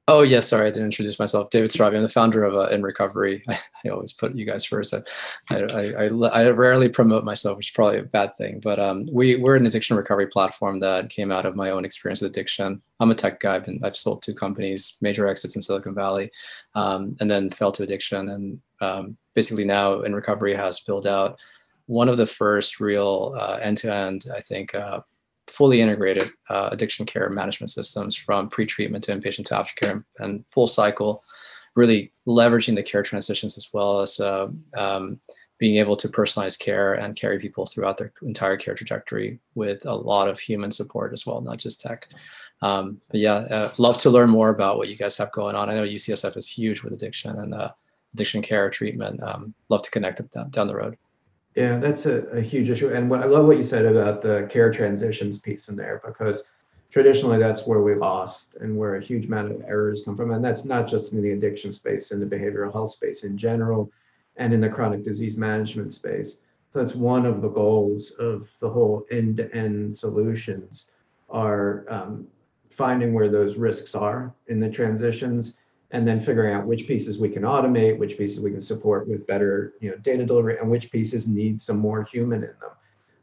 [0.09, 1.49] Oh yes, sorry, I didn't introduce myself.
[1.49, 1.95] David Straube.
[1.95, 3.41] I'm the founder of uh, In Recovery.
[3.49, 4.93] I, I, always put you guys first.
[4.93, 5.01] I,
[5.49, 8.59] I, I, I, rarely promote myself, which is probably a bad thing.
[8.59, 12.19] But um, we we're an addiction recovery platform that came out of my own experience
[12.19, 12.81] with addiction.
[12.99, 13.55] I'm a tech guy.
[13.55, 16.31] I've, been, I've sold two companies, major exits in Silicon Valley,
[16.75, 18.27] um, and then fell to addiction.
[18.27, 21.39] And um, basically now In Recovery has built out
[21.85, 25.01] one of the first real uh, end-to-end, I think, uh,
[25.47, 30.67] fully integrated uh, addiction care management systems from pre-treatment to inpatient to aftercare and full
[30.67, 31.23] cycle,
[31.75, 35.19] really leveraging the care transitions as well as uh, um,
[35.57, 39.95] being able to personalize care and carry people throughout their entire care trajectory with a
[39.95, 42.07] lot of human support as well, not just tech.
[42.61, 45.69] Um, but yeah, uh, love to learn more about what you guys have going on.
[45.69, 47.71] I know UCSF is huge with addiction and uh,
[48.13, 49.21] addiction care treatment.
[49.21, 50.97] Um, love to connect down, down the road.
[51.55, 52.91] Yeah, that's a, a huge issue.
[52.91, 56.49] And what I love what you said about the care transitions piece in there, because
[56.89, 60.31] traditionally that's where we lost and where a huge amount of errors come from.
[60.31, 63.91] And that's not just in the addiction space, in the behavioral health space in general,
[64.37, 66.39] and in the chronic disease management space.
[66.71, 70.87] So that's one of the goals of the whole end-to-end solutions
[71.29, 72.27] are um,
[72.71, 75.59] finding where those risks are in the transitions
[75.93, 79.25] and then figuring out which pieces we can automate, which pieces we can support with
[79.27, 82.71] better you know, data delivery, and which pieces need some more human in them.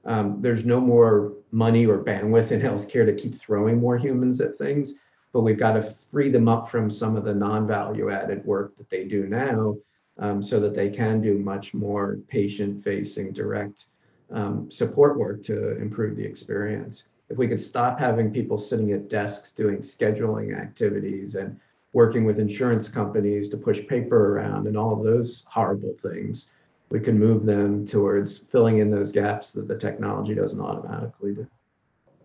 [0.05, 4.57] Um, there's no more money or bandwidth in healthcare to keep throwing more humans at
[4.57, 4.95] things,
[5.33, 8.89] but we've got to free them up from some of the non-value added work that
[8.89, 9.77] they do now
[10.19, 13.87] um, so that they can do much more patient-facing direct
[14.31, 17.03] um, support work to improve the experience.
[17.31, 21.59] If we could stop having people sitting at desks doing scheduling activities and
[21.93, 26.51] working with insurance companies to push paper around and all of those horrible things,
[26.91, 31.47] we can move them towards filling in those gaps that the technology doesn't automatically do.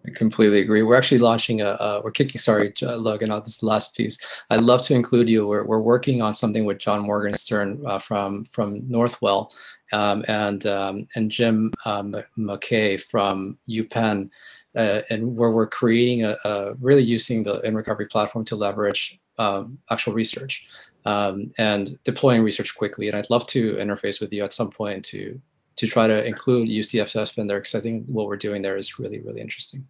[0.05, 0.83] I completely agree.
[0.83, 4.19] We're actually launching a, uh, we're kicking, sorry, Logan, out this last piece.
[4.49, 5.47] I'd love to include you.
[5.47, 9.49] We're, we're working on something with John Morgenstern uh, from, from Northwell
[9.91, 14.29] um, and, um, and Jim um, McKay from UPenn.
[14.75, 19.17] Uh, and where we're creating a, a, really using the in recovery platform to leverage
[19.37, 20.65] um, actual research
[21.05, 23.07] um, and deploying research quickly.
[23.07, 25.39] And I'd love to interface with you at some point to
[25.77, 28.99] to try to include UCSF in there because I think what we're doing there is
[28.99, 29.87] really really interesting.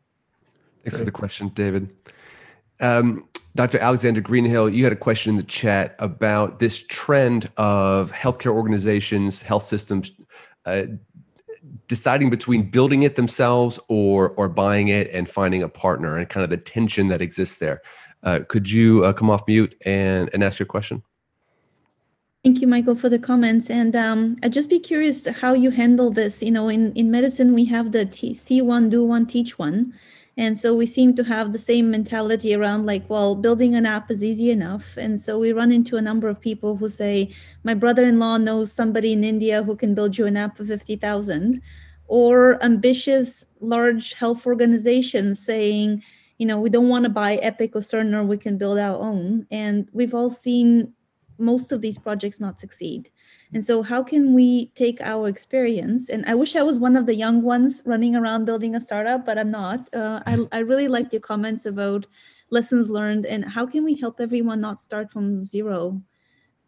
[0.83, 1.89] Thanks for the question, David.
[2.79, 3.79] Um, Dr.
[3.79, 9.41] Alexander Greenhill, you had a question in the chat about this trend of healthcare organizations,
[9.41, 10.11] health systems
[10.65, 10.83] uh,
[11.87, 16.43] deciding between building it themselves or or buying it and finding a partner and kind
[16.43, 17.81] of the tension that exists there.
[18.23, 21.03] Uh, could you uh, come off mute and, and ask your question?
[22.43, 23.69] Thank you, Michael, for the comments.
[23.71, 26.43] And um, I'd just be curious how you handle this.
[26.43, 29.93] You know, in, in medicine, we have the T- see one, do one, teach one.
[30.37, 34.11] And so we seem to have the same mentality around like, well, building an app
[34.11, 34.97] is easy enough.
[34.97, 37.33] And so we run into a number of people who say,
[37.63, 41.61] my brother-in-law knows somebody in India who can build you an app for 50,000
[42.07, 46.03] or ambitious large health organizations saying,
[46.37, 49.47] you know, we don't want to buy Epic or Cerner, we can build our own.
[49.49, 50.93] And we've all seen
[51.37, 53.09] most of these projects not succeed.
[53.55, 56.09] And so, how can we take our experience?
[56.09, 59.25] And I wish I was one of the young ones running around building a startup,
[59.25, 59.87] but I'm not.
[59.93, 62.05] Uh, I, I really liked your comments about
[62.49, 66.01] lessons learned and how can we help everyone not start from zero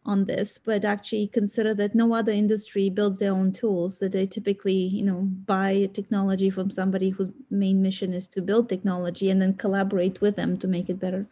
[0.06, 4.26] on this, but actually consider that no other industry builds their own tools, that they
[4.26, 9.42] typically, you know, buy technology from somebody whose main mission is to build technology and
[9.42, 11.28] then collaborate with them to make it better.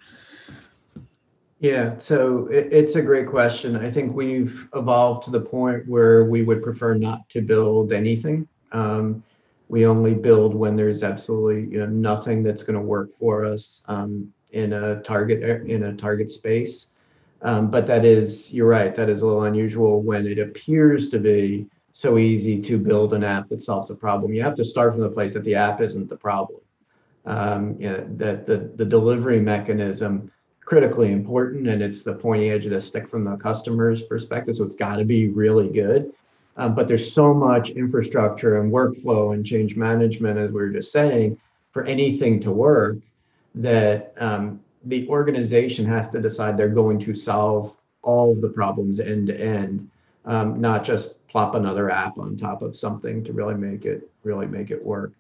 [1.60, 3.76] Yeah, so it, it's a great question.
[3.76, 8.48] I think we've evolved to the point where we would prefer not to build anything.
[8.72, 9.24] Um,
[9.70, 13.84] we only build when there's absolutely you know nothing that's going to work for us
[13.88, 16.90] um, in a target in a target space.
[17.42, 21.20] Um, but that is, you're right, that is a little unusual when it appears to
[21.20, 24.34] be so easy to build an app that solves a problem.
[24.34, 26.62] You have to start from the place that the app isn't the problem.
[27.26, 30.32] Um, you know, that the, the delivery mechanism
[30.66, 34.56] critically important and it's the pointy edge of the stick from the customer's perspective.
[34.56, 36.12] So it's got to be really good.
[36.58, 40.92] Um, but there's so much infrastructure and workflow and change management, as we were just
[40.92, 41.38] saying,
[41.72, 42.98] for anything to work
[43.56, 49.00] that um, the organization has to decide they're going to solve all of the problems
[49.00, 49.90] end to end,
[50.26, 54.48] um, not just plop another app on top of something to really make it really
[54.48, 55.12] make it work.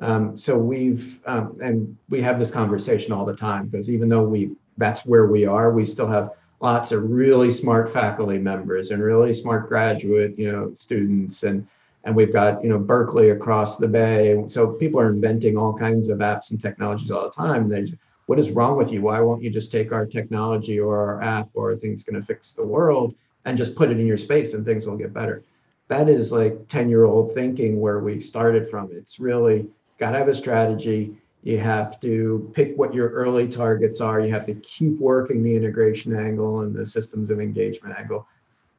[0.00, 4.24] Um, so we've um, and we have this conversation all the time because even though
[4.24, 9.02] we that's where we are, we still have lots of really smart faculty members and
[9.02, 11.66] really smart graduate you know students and
[12.04, 14.42] and we've got you know Berkeley across the bay.
[14.48, 17.68] So people are inventing all kinds of apps and technologies all the time.
[17.68, 17.92] They
[18.26, 19.02] what is wrong with you?
[19.02, 22.52] Why won't you just take our technology or our app or things going to fix
[22.52, 23.14] the world
[23.44, 25.42] and just put it in your space and things will get better?
[25.88, 28.90] That is like 10 year old thinking where we started from.
[28.92, 29.66] It's really
[29.98, 31.16] got to have a strategy.
[31.42, 34.20] You have to pick what your early targets are.
[34.20, 38.26] You have to keep working the integration angle and the systems of engagement angle.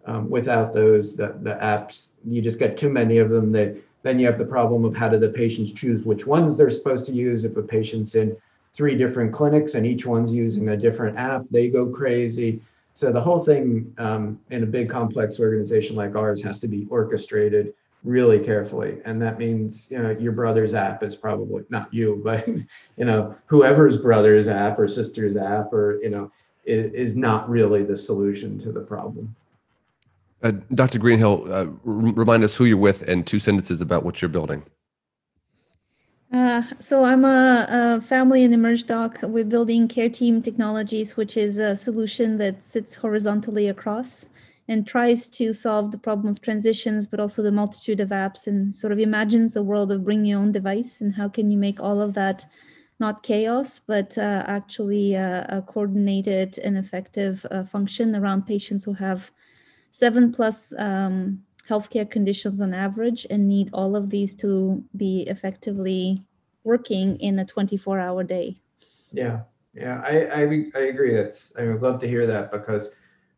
[0.06, 3.52] Um, without those, the, the apps, you just get too many of them.
[3.52, 6.70] That then you have the problem of how do the patients choose which ones they're
[6.70, 7.46] supposed to use.
[7.46, 8.36] If a patient's in
[8.74, 12.62] three different clinics and each one's using a different app, they go crazy.
[12.94, 16.86] So the whole thing um, in a big complex organization like ours has to be
[16.90, 17.74] orchestrated
[18.04, 18.98] really carefully.
[19.06, 23.36] And that means, you know, your brother's app is probably not you, but, you know,
[23.46, 26.32] whoever's brother's app or sister's app or, you know,
[26.66, 29.36] is, is not really the solution to the problem.
[30.42, 31.00] Uh, Dr.
[31.00, 34.64] Greenhill, uh, remind us who you're with and two sentences about what you're building.
[36.34, 39.20] Uh, so I'm a, a, family in Emerge Doc.
[39.22, 44.30] We're building Care Team Technologies, which is a solution that sits horizontally across
[44.68, 48.74] and tries to solve the problem of transitions, but also the multitude of apps and
[48.74, 51.80] sort of imagines a world of bring your own device and how can you make
[51.80, 52.46] all of that
[53.00, 58.94] not chaos, but uh, actually uh, a coordinated and effective uh, function around patients who
[58.94, 59.32] have
[59.92, 66.24] seven plus um, healthcare conditions on average and need all of these to be effectively
[66.64, 68.62] working in a 24 hour day.
[69.12, 69.42] Yeah,
[69.74, 71.14] yeah, I, I, I agree.
[71.14, 72.92] That's I would love to hear that because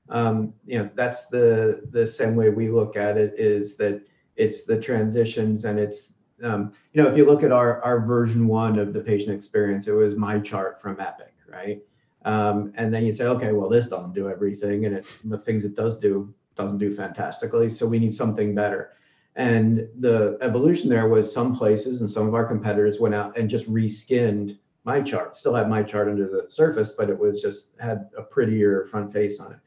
[0.09, 4.63] um, you know that's the the same way we look at it is that it's
[4.63, 8.77] the transitions and it's um, you know if you look at our our version one
[8.77, 11.81] of the patient experience, it was MyChart from Epic, right?
[12.23, 15.65] Um, and then you say, okay, well this doesn't do everything, and it, the things
[15.65, 17.69] it does do doesn't do fantastically.
[17.69, 18.91] So we need something better.
[19.35, 23.49] And the evolution there was some places and some of our competitors went out and
[23.49, 25.35] just reskinned MyChart.
[25.35, 29.39] Still had MyChart under the surface, but it was just had a prettier front face
[29.39, 29.59] on it.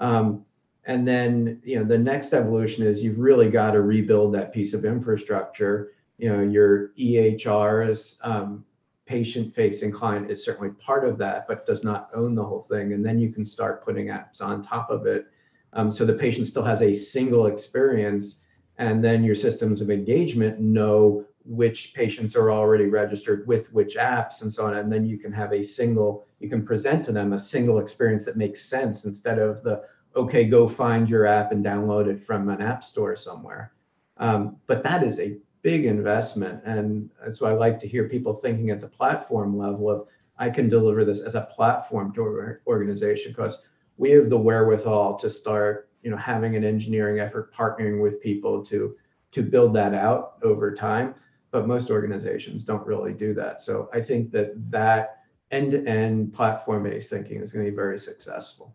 [0.00, 0.44] Um,
[0.86, 4.74] and then you know the next evolution is you've really got to rebuild that piece
[4.74, 5.92] of infrastructure.
[6.18, 8.64] You know your EHRs, um,
[9.06, 12.92] patient-facing client is certainly part of that, but does not own the whole thing.
[12.92, 15.26] And then you can start putting apps on top of it
[15.72, 18.40] um, so the patient still has a single experience
[18.78, 24.42] and then your systems of engagement know which patients are already registered with which apps
[24.42, 24.74] and so on.
[24.76, 28.24] And then you can have a single, you can present to them a single experience
[28.26, 29.82] that makes sense instead of the,
[30.16, 33.72] okay, go find your app and download it from an app store somewhere.
[34.18, 36.62] Um, but that is a big investment.
[36.64, 40.06] And that's why I like to hear people thinking at the platform level of,
[40.38, 43.62] I can deliver this as a platform to an organization because
[43.98, 48.64] we have the wherewithal to start, you know, having an engineering effort, partnering with people
[48.66, 48.96] to
[49.32, 51.14] to build that out over time
[51.50, 53.60] but most organizations don't really do that.
[53.60, 58.74] So I think that that end-to-end platform-based thinking is going to be very successful.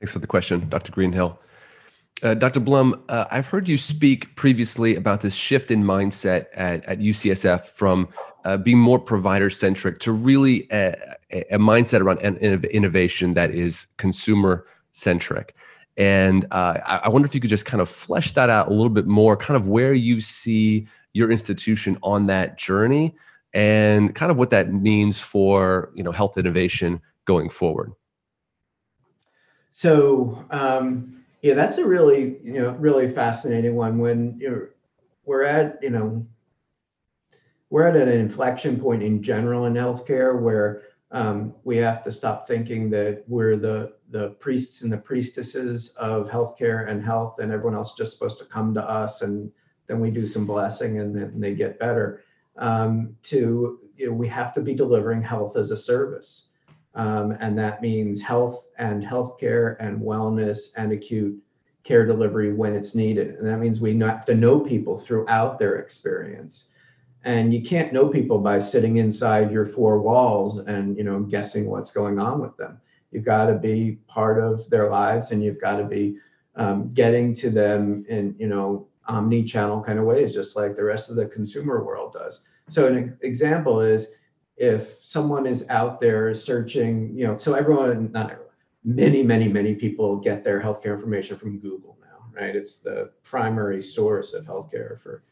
[0.00, 0.92] Thanks for the question, Dr.
[0.92, 1.38] Greenhill.
[2.22, 2.60] Uh, Dr.
[2.60, 7.66] Blum, uh, I've heard you speak previously about this shift in mindset at, at UCSF
[7.66, 8.08] from
[8.44, 10.94] uh, being more provider centric to really a,
[11.30, 15.54] a, mindset around innovation that is consumer centric.
[15.96, 18.90] And uh, I wonder if you could just kind of flesh that out a little
[18.90, 23.14] bit more, kind of where you see your institution on that journey
[23.54, 27.92] and kind of what that means for you know health innovation going forward.
[29.70, 33.98] So um, yeah, that's a really you know really fascinating one.
[33.98, 34.70] When you're,
[35.24, 36.26] we're at you know
[37.70, 40.82] we're at an inflection point in general in healthcare where
[41.14, 46.28] um, we have to stop thinking that we're the the priests and the priestesses of
[46.28, 49.50] healthcare and health, and everyone else just supposed to come to us, and
[49.86, 52.24] then we do some blessing, and then they get better.
[52.56, 56.46] Um, to you know, we have to be delivering health as a service,
[56.96, 61.40] um, and that means health and healthcare and wellness and acute
[61.84, 65.76] care delivery when it's needed, and that means we have to know people throughout their
[65.76, 66.70] experience
[67.24, 71.66] and you can't know people by sitting inside your four walls and you know guessing
[71.68, 72.80] what's going on with them.
[73.10, 76.18] You've got to be part of their lives and you've got to be
[76.56, 81.10] um, getting to them in you know omni-channel kind of ways just like the rest
[81.10, 82.42] of the consumer world does.
[82.68, 84.12] So an example is
[84.56, 88.52] if someone is out there searching you know so everyone not everyone
[88.84, 92.54] many many many people get their healthcare information from google now right?
[92.54, 95.22] It's the primary source of healthcare for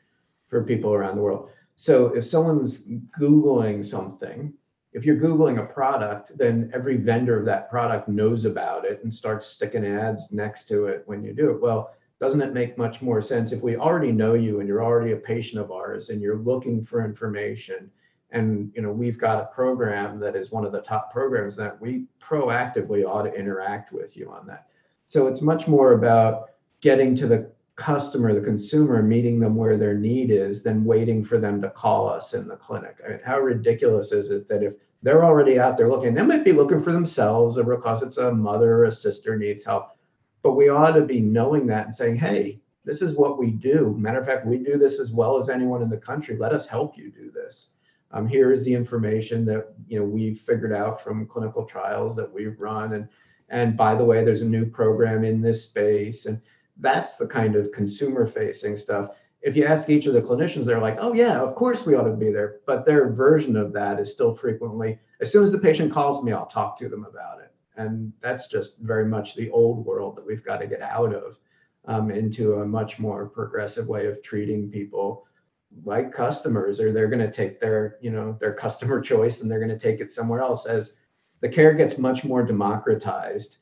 [0.49, 1.51] for people around the world
[1.83, 2.87] so if someone's
[3.18, 4.55] Googling something,
[4.93, 9.12] if you're Googling a product, then every vendor of that product knows about it and
[9.12, 11.61] starts sticking ads next to it when you do it.
[11.61, 15.11] Well, doesn't it make much more sense if we already know you and you're already
[15.11, 17.91] a patient of ours and you're looking for information
[18.30, 21.80] and you know we've got a program that is one of the top programs that
[21.80, 24.68] we proactively ought to interact with you on that.
[25.09, 29.95] So it's much more about getting to the customer, the consumer, meeting them where their
[29.95, 32.97] need is than waiting for them to call us in the clinic.
[33.05, 36.45] I mean, how ridiculous is it that if they're already out there looking, they might
[36.45, 39.97] be looking for themselves or because it's a mother or a sister needs help.
[40.43, 43.95] But we ought to be knowing that and saying, hey, this is what we do.
[43.99, 46.37] Matter of fact, we do this as well as anyone in the country.
[46.37, 47.70] Let us help you do this.
[48.11, 52.31] Um, here is the information that you know we've figured out from clinical trials that
[52.31, 53.09] we've run, and
[53.49, 56.41] and by the way, there's a new program in this space, and
[56.79, 59.11] that's the kind of consumer facing stuff.
[59.43, 62.05] If you ask each of the clinicians, they're like, oh, yeah, of course we ought
[62.05, 62.61] to be there.
[62.66, 66.33] But their version of that is still frequently, as soon as the patient calls me,
[66.33, 67.53] I'll talk to them about it.
[67.77, 71.39] And that's just very much the old world that we've got to get out of
[71.87, 75.27] um, into a much more progressive way of treating people
[75.85, 79.59] like customers or they're going to take their you know their customer choice and they're
[79.59, 80.99] going to take it somewhere else as
[81.41, 83.59] the care gets much more democratized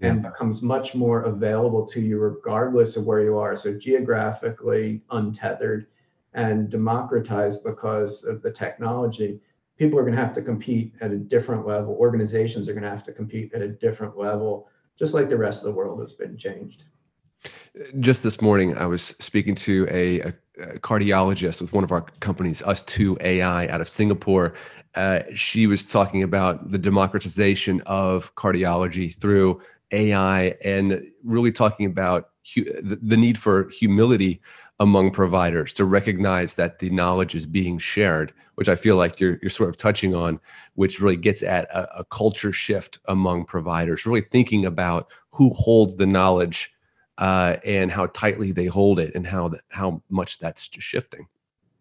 [0.00, 0.08] yeah.
[0.08, 3.56] and becomes much more available to you regardless of where you are.
[3.56, 5.86] So geographically untethered
[6.34, 9.40] and democratized because of the technology.
[9.78, 11.94] People are going to have to compete at a different level.
[11.94, 14.68] Organizations are going to have to compete at a different level,
[14.98, 16.84] just like the rest of the world has been changed.
[17.98, 20.32] Just this morning, I was speaking to a, a,
[20.78, 24.54] cardiologist with one of our companies, Us2 AI, out of Singapore.
[24.94, 29.60] Uh, she was talking about the democratization of cardiology through
[29.94, 34.40] AI and really talking about hu- the need for humility
[34.80, 39.38] among providers to recognize that the knowledge is being shared, which I feel like you're,
[39.40, 40.40] you're sort of touching on,
[40.74, 45.96] which really gets at a, a culture shift among providers, really thinking about who holds
[45.96, 46.72] the knowledge
[47.18, 51.28] uh, and how tightly they hold it and how, how much that's just shifting.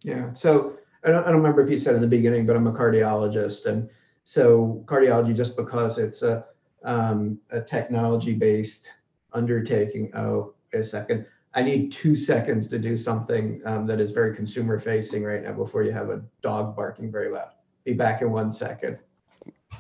[0.02, 0.32] Yeah.
[0.34, 2.72] So I don't, I don't remember if you said in the beginning, but I'm a
[2.74, 3.66] cardiologist.
[3.66, 3.90] And
[4.24, 6.46] so cardiology, just because it's a,
[6.84, 8.90] um, a technology based
[9.34, 10.12] undertaking.
[10.16, 11.26] Oh, wait a second.
[11.56, 15.54] I need two seconds to do something um, that is very consumer facing right now
[15.54, 17.50] before you have a dog barking very loud.
[17.84, 18.98] Be back in one second.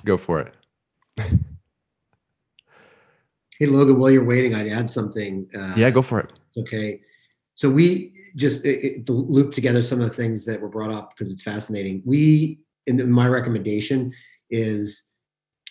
[0.06, 0.54] Go for it.
[3.60, 5.48] hey, Logan, while you're waiting, I'd add something.
[5.56, 6.32] Uh, yeah, go for it.
[6.58, 7.02] Okay.
[7.56, 11.12] so we just it, it, loop together some of the things that were brought up
[11.12, 12.02] because it's fascinating.
[12.06, 14.14] We, in my recommendation,
[14.50, 15.14] is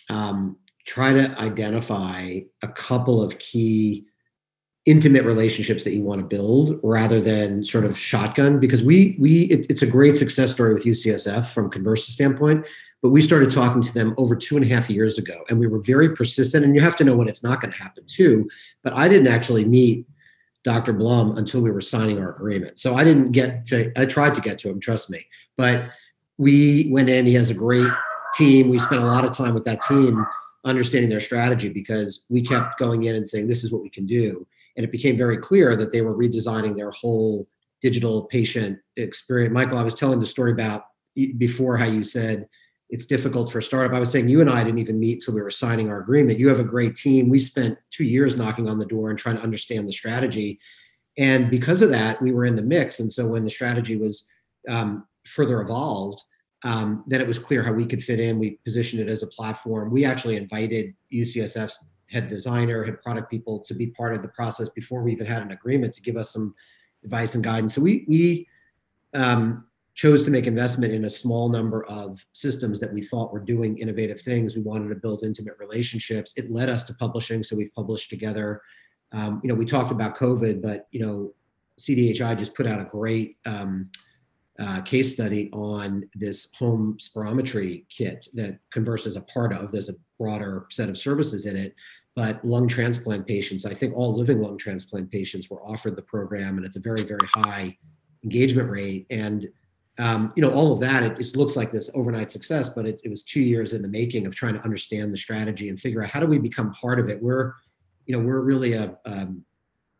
[0.09, 4.05] um, try to identify a couple of key
[4.85, 9.43] intimate relationships that you want to build rather than sort of shotgun because we we
[9.43, 12.67] it, it's a great success story with ucsf from conversa standpoint
[13.01, 15.67] but we started talking to them over two and a half years ago and we
[15.67, 18.49] were very persistent and you have to know when it's not going to happen too
[18.83, 20.05] but i didn't actually meet
[20.65, 22.77] dr blum until we were signing our agreement.
[22.77, 25.25] So i didn't get to i tried to get to him trust me
[25.55, 25.91] but
[26.37, 27.91] we went in he has a great
[28.33, 30.25] team we spent a lot of time with that team
[30.65, 34.05] understanding their strategy because we kept going in and saying this is what we can
[34.05, 34.45] do
[34.75, 37.47] and it became very clear that they were redesigning their whole
[37.81, 39.53] digital patient experience.
[39.53, 40.85] Michael, I was telling the story about
[41.37, 42.47] before how you said
[42.89, 43.95] it's difficult for a startup.
[43.95, 46.39] I was saying you and I didn't even meet till we were signing our agreement.
[46.39, 47.29] You have a great team.
[47.29, 50.59] We spent two years knocking on the door and trying to understand the strategy.
[51.17, 52.99] And because of that, we were in the mix.
[52.99, 54.27] And so when the strategy was
[54.69, 56.23] um, further evolved,
[56.63, 58.39] um, then it was clear how we could fit in.
[58.39, 59.91] We positioned it as a platform.
[59.91, 64.69] We actually invited UCSF's head designer, head product people to be part of the process
[64.69, 66.53] before we even had an agreement to give us some
[67.03, 67.75] advice and guidance.
[67.75, 68.47] So we we
[69.13, 73.39] um, chose to make investment in a small number of systems that we thought were
[73.39, 74.55] doing innovative things.
[74.55, 76.33] We wanted to build intimate relationships.
[76.37, 78.61] It led us to publishing, so we've published together.
[79.11, 81.33] Um, you know, we talked about COVID, but you know,
[81.79, 83.89] CDHI just put out a great um,
[84.59, 89.71] uh, case study on this home spirometry kit that Conversa is a part of.
[89.71, 91.73] There's a broader set of services in it,
[92.15, 96.57] but lung transplant patients, I think all living lung transplant patients were offered the program,
[96.57, 97.75] and it's a very, very high
[98.23, 99.07] engagement rate.
[99.09, 99.49] And
[99.99, 103.01] um, you know, all of that, it just looks like this overnight success, but it,
[103.03, 106.03] it, was two years in the making of trying to understand the strategy and figure
[106.03, 107.21] out how do we become part of it.
[107.21, 107.53] We're,
[108.07, 109.45] you know, we're really a um,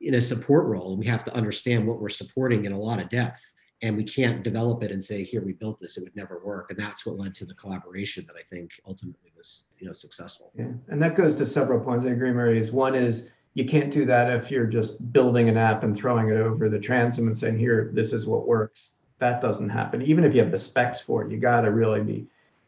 [0.01, 2.99] in a support role, and we have to understand what we're supporting in a lot
[2.99, 3.53] of depth
[3.83, 6.71] and we can't develop it and say here we built this it would never work
[6.71, 10.51] and that's what led to the collaboration that i think ultimately was you know successful.
[10.55, 12.05] Yeah and that goes to several points.
[12.05, 15.57] I agree Murray is one is you can't do that if you're just building an
[15.57, 18.93] app and throwing it over the transom and saying here this is what works.
[19.19, 22.01] That doesn't happen even if you have the specs for it you got to really
[22.01, 22.25] be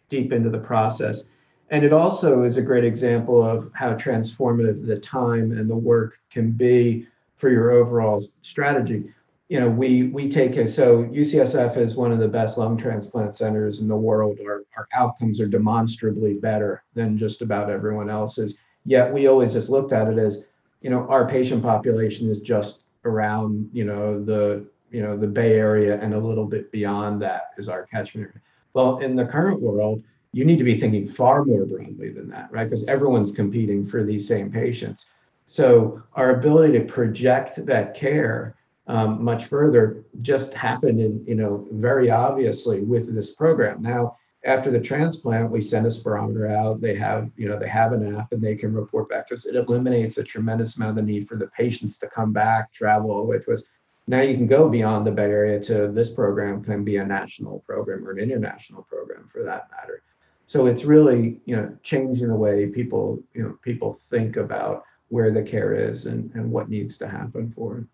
[0.10, 1.24] deep into the process.
[1.72, 6.20] And it also is a great example of how transformative the time and the work
[6.30, 7.08] can be
[7.38, 9.06] for your overall strategy
[9.48, 10.70] you know, we we take it.
[10.70, 14.40] So UCSF is one of the best lung transplant centers in the world.
[14.44, 18.58] Our our outcomes are demonstrably better than just about everyone else's.
[18.86, 20.48] Yet we always just looked at it as,
[20.82, 25.54] you know, our patient population is just around, you know, the you know the Bay
[25.54, 28.42] Area and a little bit beyond that is our catchment area.
[28.74, 32.52] Well, in the current world, you need to be thinking far more broadly than that,
[32.52, 32.66] right?
[32.66, 35.06] Because everyone's competing for these same patients.
[35.46, 38.56] So our ability to project that care
[38.88, 43.82] um, much further just happened in, you know, very obviously with this program.
[43.82, 46.80] Now, after the transplant, we send a spirometer out.
[46.80, 49.48] They have, you know, they have an app and they can report back to us.
[49.48, 53.26] It eliminates a tremendous amount of the need for the patients to come back, travel,
[53.26, 53.68] which was
[54.08, 57.62] now you can go beyond the Bay Area to this program can be a national
[57.62, 60.04] program or an international program for that matter.
[60.46, 65.32] So it's really, you know, changing the way people, you know, people think about where
[65.32, 67.86] the care is and, and what needs to happen for it.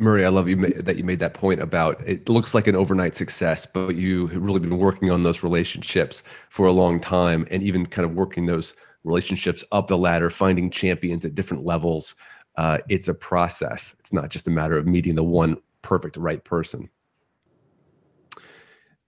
[0.00, 3.14] Murray, I love you that you made that point about it looks like an overnight
[3.14, 7.62] success, but you have really been working on those relationships for a long time and
[7.62, 12.14] even kind of working those relationships up the ladder, finding champions at different levels.
[12.56, 13.94] Uh, it's a process.
[14.00, 16.88] It's not just a matter of meeting the one perfect right person.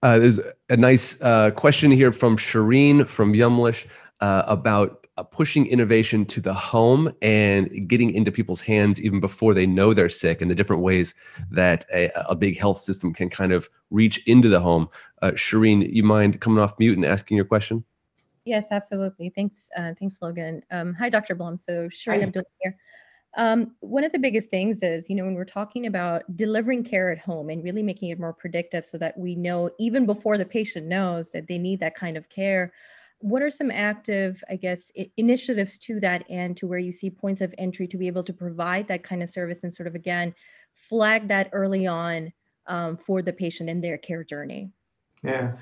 [0.03, 0.39] Uh, there's
[0.69, 3.87] a nice uh, question here from Shireen from Yumlish
[4.19, 9.67] uh, about pushing innovation to the home and getting into people's hands even before they
[9.67, 11.13] know they're sick and the different ways
[11.51, 14.89] that a, a big health system can kind of reach into the home.
[15.21, 17.83] Uh, Shireen, you mind coming off mute and asking your question?
[18.45, 19.29] Yes, absolutely.
[19.29, 20.63] Thanks, uh, thanks, Logan.
[20.71, 21.35] Um, hi, Dr.
[21.35, 21.57] Blum.
[21.57, 22.75] So Shireen Abdullah here.
[23.35, 27.11] Um, one of the biggest things is, you know, when we're talking about delivering care
[27.11, 30.45] at home and really making it more predictive so that we know even before the
[30.45, 32.71] patient knows that they need that kind of care,
[33.23, 37.39] what are some active i guess initiatives to that end to where you see points
[37.39, 40.35] of entry to be able to provide that kind of service and sort of again
[40.89, 42.31] flag that early on
[42.67, 44.71] um, for the patient in their care journey?
[45.23, 45.53] Yeah.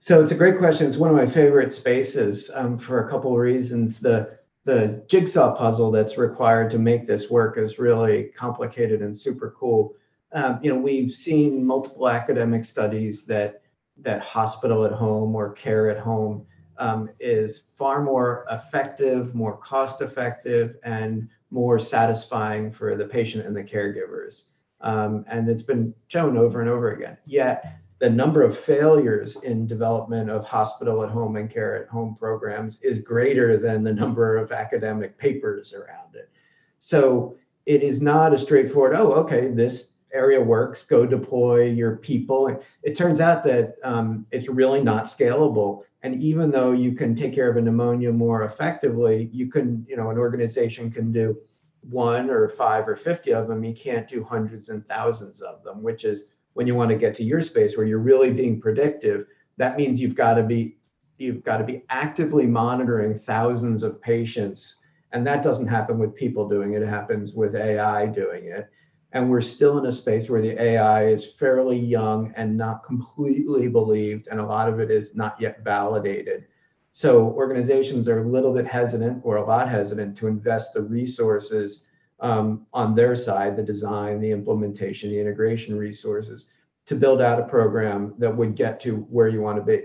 [0.00, 0.86] So it's a great question.
[0.86, 4.00] It's one of my favorite spaces um, for a couple of reasons.
[4.00, 9.54] The the jigsaw puzzle that's required to make this work is really complicated and super
[9.58, 9.94] cool.
[10.32, 13.62] Um, you know we've seen multiple academic studies that
[13.98, 16.44] that hospital at home or care at home
[16.78, 23.56] um, is far more effective, more cost effective, and more satisfying for the patient and
[23.56, 24.44] the caregivers.
[24.80, 27.16] Um, and it's been shown over and over again.
[27.24, 32.14] Yet the number of failures in development of hospital at home and care at home
[32.18, 36.30] programs is greater than the number of academic papers around it.
[36.78, 42.62] So it is not a straightforward, oh, okay, this area works, go deploy your people.
[42.82, 45.82] It turns out that um, it's really not scalable.
[46.06, 49.96] And even though you can take care of a pneumonia more effectively, you can, you
[49.96, 51.36] know, an organization can do
[51.80, 53.64] one or five or 50 of them.
[53.64, 57.12] You can't do hundreds and thousands of them, which is when you want to get
[57.14, 59.26] to your space where you're really being predictive,
[59.56, 60.76] that means you've got to be
[61.18, 64.76] you've got to be actively monitoring thousands of patients.
[65.10, 66.82] And that doesn't happen with people doing it.
[66.82, 68.70] It happens with ai doing it
[69.16, 73.66] and we're still in a space where the ai is fairly young and not completely
[73.66, 76.44] believed and a lot of it is not yet validated
[76.92, 81.86] so organizations are a little bit hesitant or a lot hesitant to invest the resources
[82.20, 86.46] um, on their side, the design, the implementation, the integration resources
[86.86, 89.84] to build out a program that would get to where you want to be.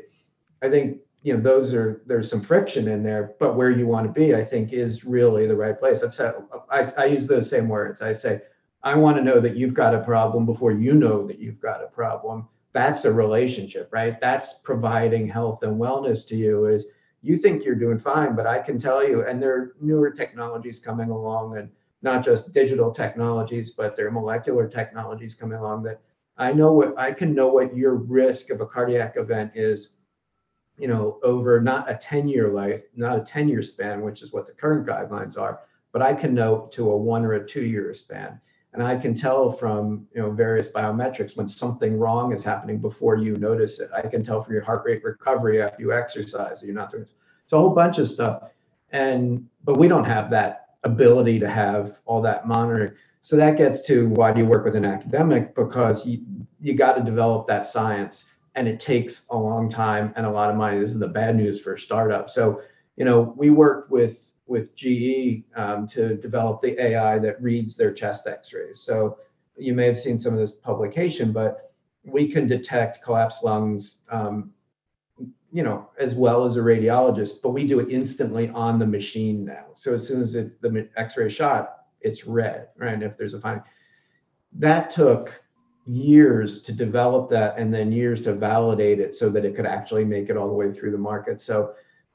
[0.62, 4.08] I think you know those are there's some friction in there, but where you want
[4.08, 6.00] to be, I think, is really the right place.
[6.00, 8.02] That's how I, I use those same words.
[8.02, 8.42] I say,
[8.84, 11.84] I want to know that you've got a problem before you know that you've got
[11.84, 12.48] a problem.
[12.74, 14.20] That's a relationship, right?
[14.20, 16.66] That's providing health and wellness to you.
[16.66, 16.88] Is
[17.22, 20.80] you think you're doing fine, but I can tell you, and there are newer technologies
[20.80, 21.70] coming along and
[22.02, 26.02] not just digital technologies, but there are molecular technologies coming along that
[26.38, 29.98] I know what I can know what your risk of a cardiac event is,
[30.78, 34.34] you know, over not a 10 year life, not a 10 year span, which is
[34.34, 35.60] what the current guidelines are,
[35.92, 38.42] but I can know to a one or a two year span.
[38.74, 43.18] And I can tell from you know various biometrics when something wrong is happening before
[43.18, 43.90] you notice it.
[43.94, 47.06] I can tell from your heart rate recovery after you exercise you're not doing.
[47.44, 48.52] It's a whole bunch of stuff.
[48.92, 52.94] And but we don't have that ability to have all that monitoring.
[53.22, 55.54] So that gets to why do you work with an academic?
[55.54, 56.24] Because you
[56.60, 60.50] you got to develop that science, and it takes a long time and a lot
[60.50, 60.80] of money.
[60.80, 62.30] This is the bad news for a startup.
[62.30, 62.62] So
[62.96, 67.92] you know we worked with with GE um, to develop the AI that reads their
[67.92, 68.80] chest X-rays.
[68.80, 69.18] So
[69.58, 71.72] you may have seen some of this publication, but
[72.04, 74.52] we can detect collapsed lungs um,
[75.52, 79.44] you know, as well as a radiologist, but we do it instantly on the machine
[79.44, 79.66] now.
[79.74, 82.94] So as soon as it, the X-ray shot, it's read, right?
[82.94, 83.64] And if there's a finding,
[84.54, 85.44] that took
[85.86, 90.06] years to develop that, and then years to validate it so that it could actually
[90.06, 91.42] make it all the way through the market.
[91.42, 91.74] So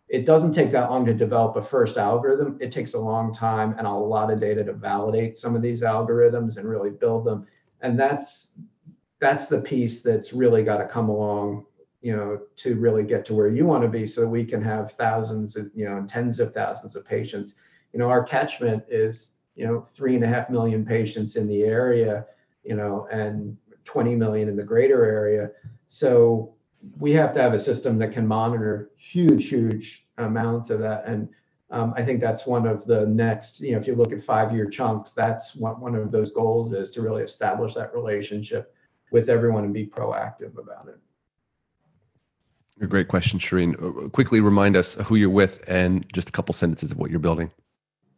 [0.09, 2.57] it doesn't take that long to develop a first algorithm.
[2.61, 5.83] It takes a long time and a lot of data to validate some of these
[5.83, 7.47] algorithms and really build them.
[7.81, 8.53] And that's
[9.19, 11.65] that's the piece that's really got to come along
[12.07, 14.93] you know, to really get to where you want to be so we can have
[14.93, 17.57] thousands of, you know, tens of thousands of patients.
[17.93, 21.65] You know, our catchment is, you know, three and a half million patients in the
[21.65, 22.27] area,
[22.63, 25.51] you know, and 20 million in the greater area.
[25.89, 26.55] So
[26.99, 31.05] we have to have a system that can monitor huge, huge amounts of that.
[31.07, 31.29] And
[31.71, 34.71] um, I think that's one of the next, you know, if you look at five-year
[34.71, 38.75] chunks, that's what one of those goals is to really establish that relationship
[39.11, 40.99] with everyone and be proactive about it.
[42.81, 43.75] A great question, Shireen.
[43.83, 47.19] Uh, quickly remind us who you're with and just a couple sentences of what you're
[47.19, 47.51] building.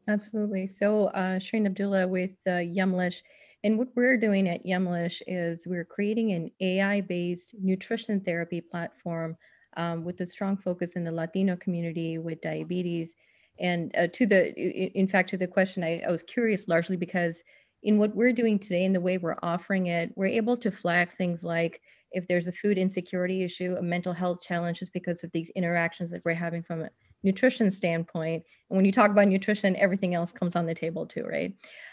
[0.08, 0.66] Absolutely.
[0.66, 3.22] So, uh, Shireen Abdullah with uh, Yumlish.
[3.64, 9.36] And what we're doing at Yumlish is we're creating an AI based nutrition therapy platform
[9.76, 13.16] um, with a strong focus in the Latino community with diabetes.
[13.58, 14.54] And uh, to the,
[14.96, 17.42] in fact, to the question, I, I was curious largely because
[17.82, 21.12] in what we're doing today and the way we're offering it, we're able to flag
[21.12, 21.80] things like
[22.12, 26.10] if there's a food insecurity issue, a mental health challenge, just because of these interactions
[26.10, 26.90] that we're having from a
[27.22, 28.42] nutrition standpoint.
[28.70, 31.52] And when you talk about nutrition, everything else comes on the table too, right?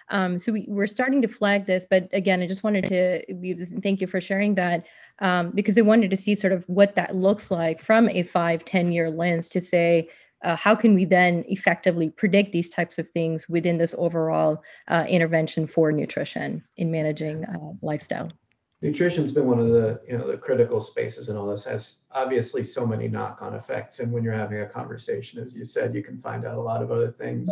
[0.09, 4.01] Um, so we, we're starting to flag this, but again, I just wanted to thank
[4.01, 4.85] you for sharing that
[5.19, 8.65] um, because I wanted to see sort of what that looks like from a five,
[8.65, 10.09] 10 year lens to say,
[10.43, 15.05] uh, how can we then effectively predict these types of things within this overall uh,
[15.09, 18.31] intervention for nutrition in managing uh, lifestyle?
[18.81, 22.63] nutrition's been one of the you know the critical spaces and all this has obviously
[22.63, 26.19] so many knock-on effects and when you're having a conversation as you said you can
[26.19, 27.49] find out a lot of other things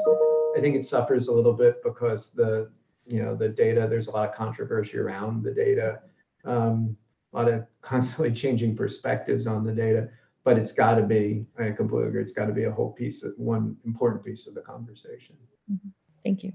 [0.56, 2.70] i think it suffers a little bit because the
[3.06, 6.00] you know the data there's a lot of controversy around the data
[6.46, 6.96] um,
[7.34, 10.10] a lot of constantly changing perspectives on the data
[10.44, 13.24] but it's got to be i completely agree it's got to be a whole piece
[13.24, 15.36] of one important piece of the conversation
[15.72, 15.90] mm-hmm.
[16.24, 16.54] thank you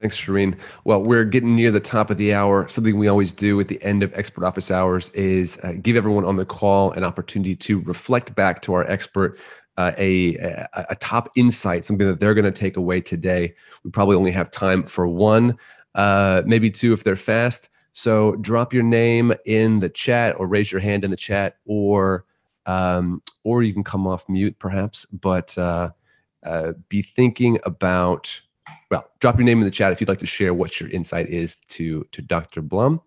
[0.00, 0.58] Thanks, Shireen.
[0.84, 2.68] Well, we're getting near the top of the hour.
[2.68, 6.26] Something we always do at the end of expert office hours is uh, give everyone
[6.26, 9.38] on the call an opportunity to reflect back to our expert
[9.76, 13.54] uh, a, a, a top insight, something that they're going to take away today.
[13.84, 15.58] We probably only have time for one,
[15.94, 17.68] uh, maybe two if they're fast.
[17.92, 22.26] So drop your name in the chat or raise your hand in the chat, or
[22.66, 25.06] um, or you can come off mute perhaps.
[25.06, 25.90] But uh,
[26.44, 28.42] uh, be thinking about
[28.90, 31.28] well, drop your name in the chat if you'd like to share what your insight
[31.28, 32.60] is to to Dr.
[32.62, 33.00] Blum.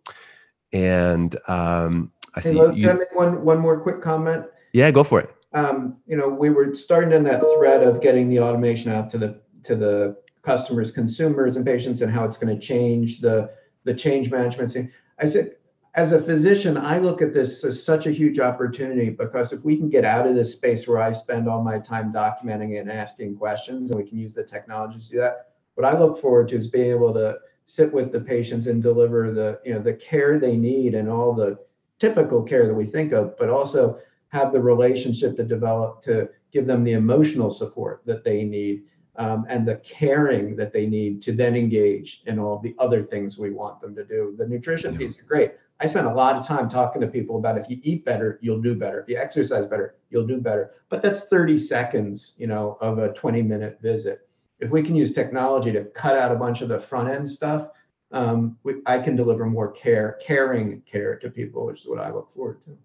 [0.73, 2.83] And um, I Hey, see Lo- you.
[2.87, 4.45] can I make one, one more quick comment?
[4.73, 5.33] Yeah, go for it.
[5.53, 9.17] Um, you know, we were starting in that thread of getting the automation out to
[9.17, 13.51] the to the customers, consumers, and patients, and how it's going to change the
[13.83, 14.71] the change management.
[14.71, 14.91] scene.
[15.19, 15.55] I said,
[15.95, 19.75] as a physician, I look at this as such a huge opportunity because if we
[19.75, 23.37] can get out of this space where I spend all my time documenting and asking
[23.37, 26.57] questions, and we can use the technology to do that, what I look forward to
[26.57, 30.37] is being able to sit with the patients and deliver the you know the care
[30.37, 31.57] they need and all the
[31.99, 33.99] typical care that we think of, but also
[34.29, 38.83] have the relationship to develop to give them the emotional support that they need
[39.15, 43.37] um, and the caring that they need to then engage in all the other things
[43.37, 44.33] we want them to do.
[44.37, 44.99] The nutrition Yeah.
[44.99, 45.53] piece is great.
[45.81, 48.61] I spend a lot of time talking to people about if you eat better, you'll
[48.61, 48.99] do better.
[49.01, 50.71] If you exercise better, you'll do better.
[50.89, 54.27] But that's 30 seconds, you know, of a 20 minute visit.
[54.59, 57.69] If we can use technology to cut out a bunch of the front end stuff,
[58.11, 62.11] um, we, I can deliver more care, caring care to people, which is what I
[62.11, 62.77] look forward to.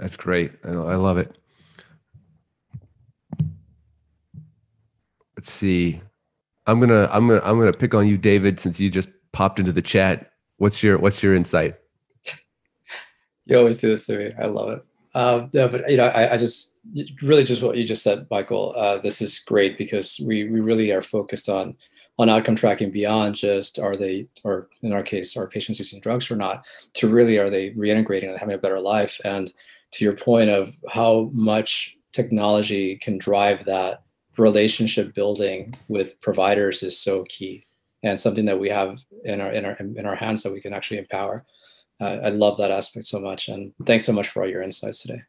[0.00, 0.52] That's great.
[0.64, 1.36] I, love it.
[5.36, 6.00] Let's see.
[6.66, 9.72] I'm gonna I'm gonna I'm gonna pick on you, David, since you just popped into
[9.72, 10.32] the chat.
[10.56, 11.76] What's your What's your insight?
[13.44, 14.32] You always do this to me.
[14.40, 14.84] I love it.
[15.14, 16.78] Um, yeah, but you know, I, I just
[17.20, 18.72] really just what you just said, Michael.
[18.76, 21.76] Uh, this is great because we we really are focused on
[22.18, 26.30] on outcome tracking beyond just are they or in our case are patients using drugs
[26.30, 29.52] or not to really are they reintegrating and having a better life and
[29.92, 34.02] to your point of how much technology can drive that
[34.36, 37.64] relationship building with providers is so key
[38.02, 40.72] and something that we have in our in our in our hands that we can
[40.72, 41.44] actually empower
[42.00, 45.02] uh, I love that aspect so much, and thanks so much for all your insights
[45.02, 45.22] today.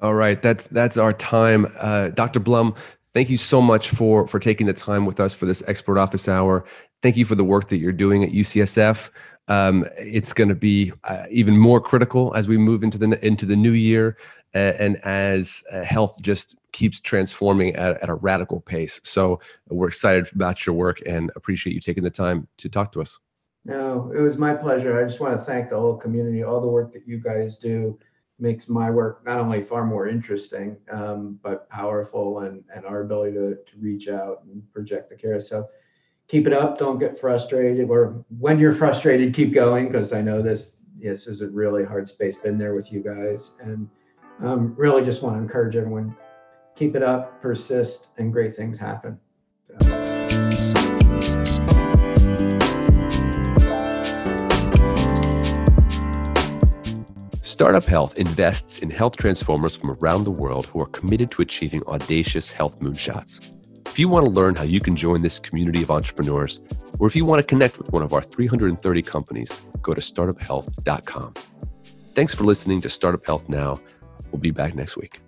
[0.00, 2.40] All right, that's that's our time, uh, Dr.
[2.40, 2.74] Blum.
[3.14, 6.28] Thank you so much for for taking the time with us for this expert office
[6.28, 6.64] hour.
[7.02, 9.10] Thank you for the work that you're doing at UCSF.
[9.48, 13.44] Um, it's going to be uh, even more critical as we move into the into
[13.44, 14.16] the new year,
[14.54, 19.00] uh, and as uh, health just keeps transforming at, at a radical pace.
[19.04, 23.00] So we're excited about your work and appreciate you taking the time to talk to
[23.00, 23.18] us.
[23.64, 24.98] No, it was my pleasure.
[24.98, 26.42] I just want to thank the whole community.
[26.42, 27.98] All the work that you guys do
[28.38, 33.32] makes my work not only far more interesting, um, but powerful and, and our ability
[33.34, 35.40] to, to reach out and project the care.
[35.40, 35.66] So
[36.34, 36.76] keep it up.
[36.80, 37.88] Don't get frustrated.
[37.88, 42.08] Or when you're frustrated, keep going because I know this this is a really hard
[42.08, 42.34] space.
[42.34, 43.52] Been there with you guys.
[43.60, 43.88] And
[44.42, 46.16] um, really just want to encourage everyone,
[46.74, 49.20] keep it up, persist, and great things happen.
[49.68, 49.78] So.
[57.42, 61.84] Startup Health invests in health transformers from around the world who are committed to achieving
[61.84, 63.54] audacious health moonshots.
[63.94, 66.60] If you want to learn how you can join this community of entrepreneurs,
[66.98, 71.34] or if you want to connect with one of our 330 companies, go to startuphealth.com.
[72.12, 73.80] Thanks for listening to Startup Health Now.
[74.32, 75.20] We'll be back next week.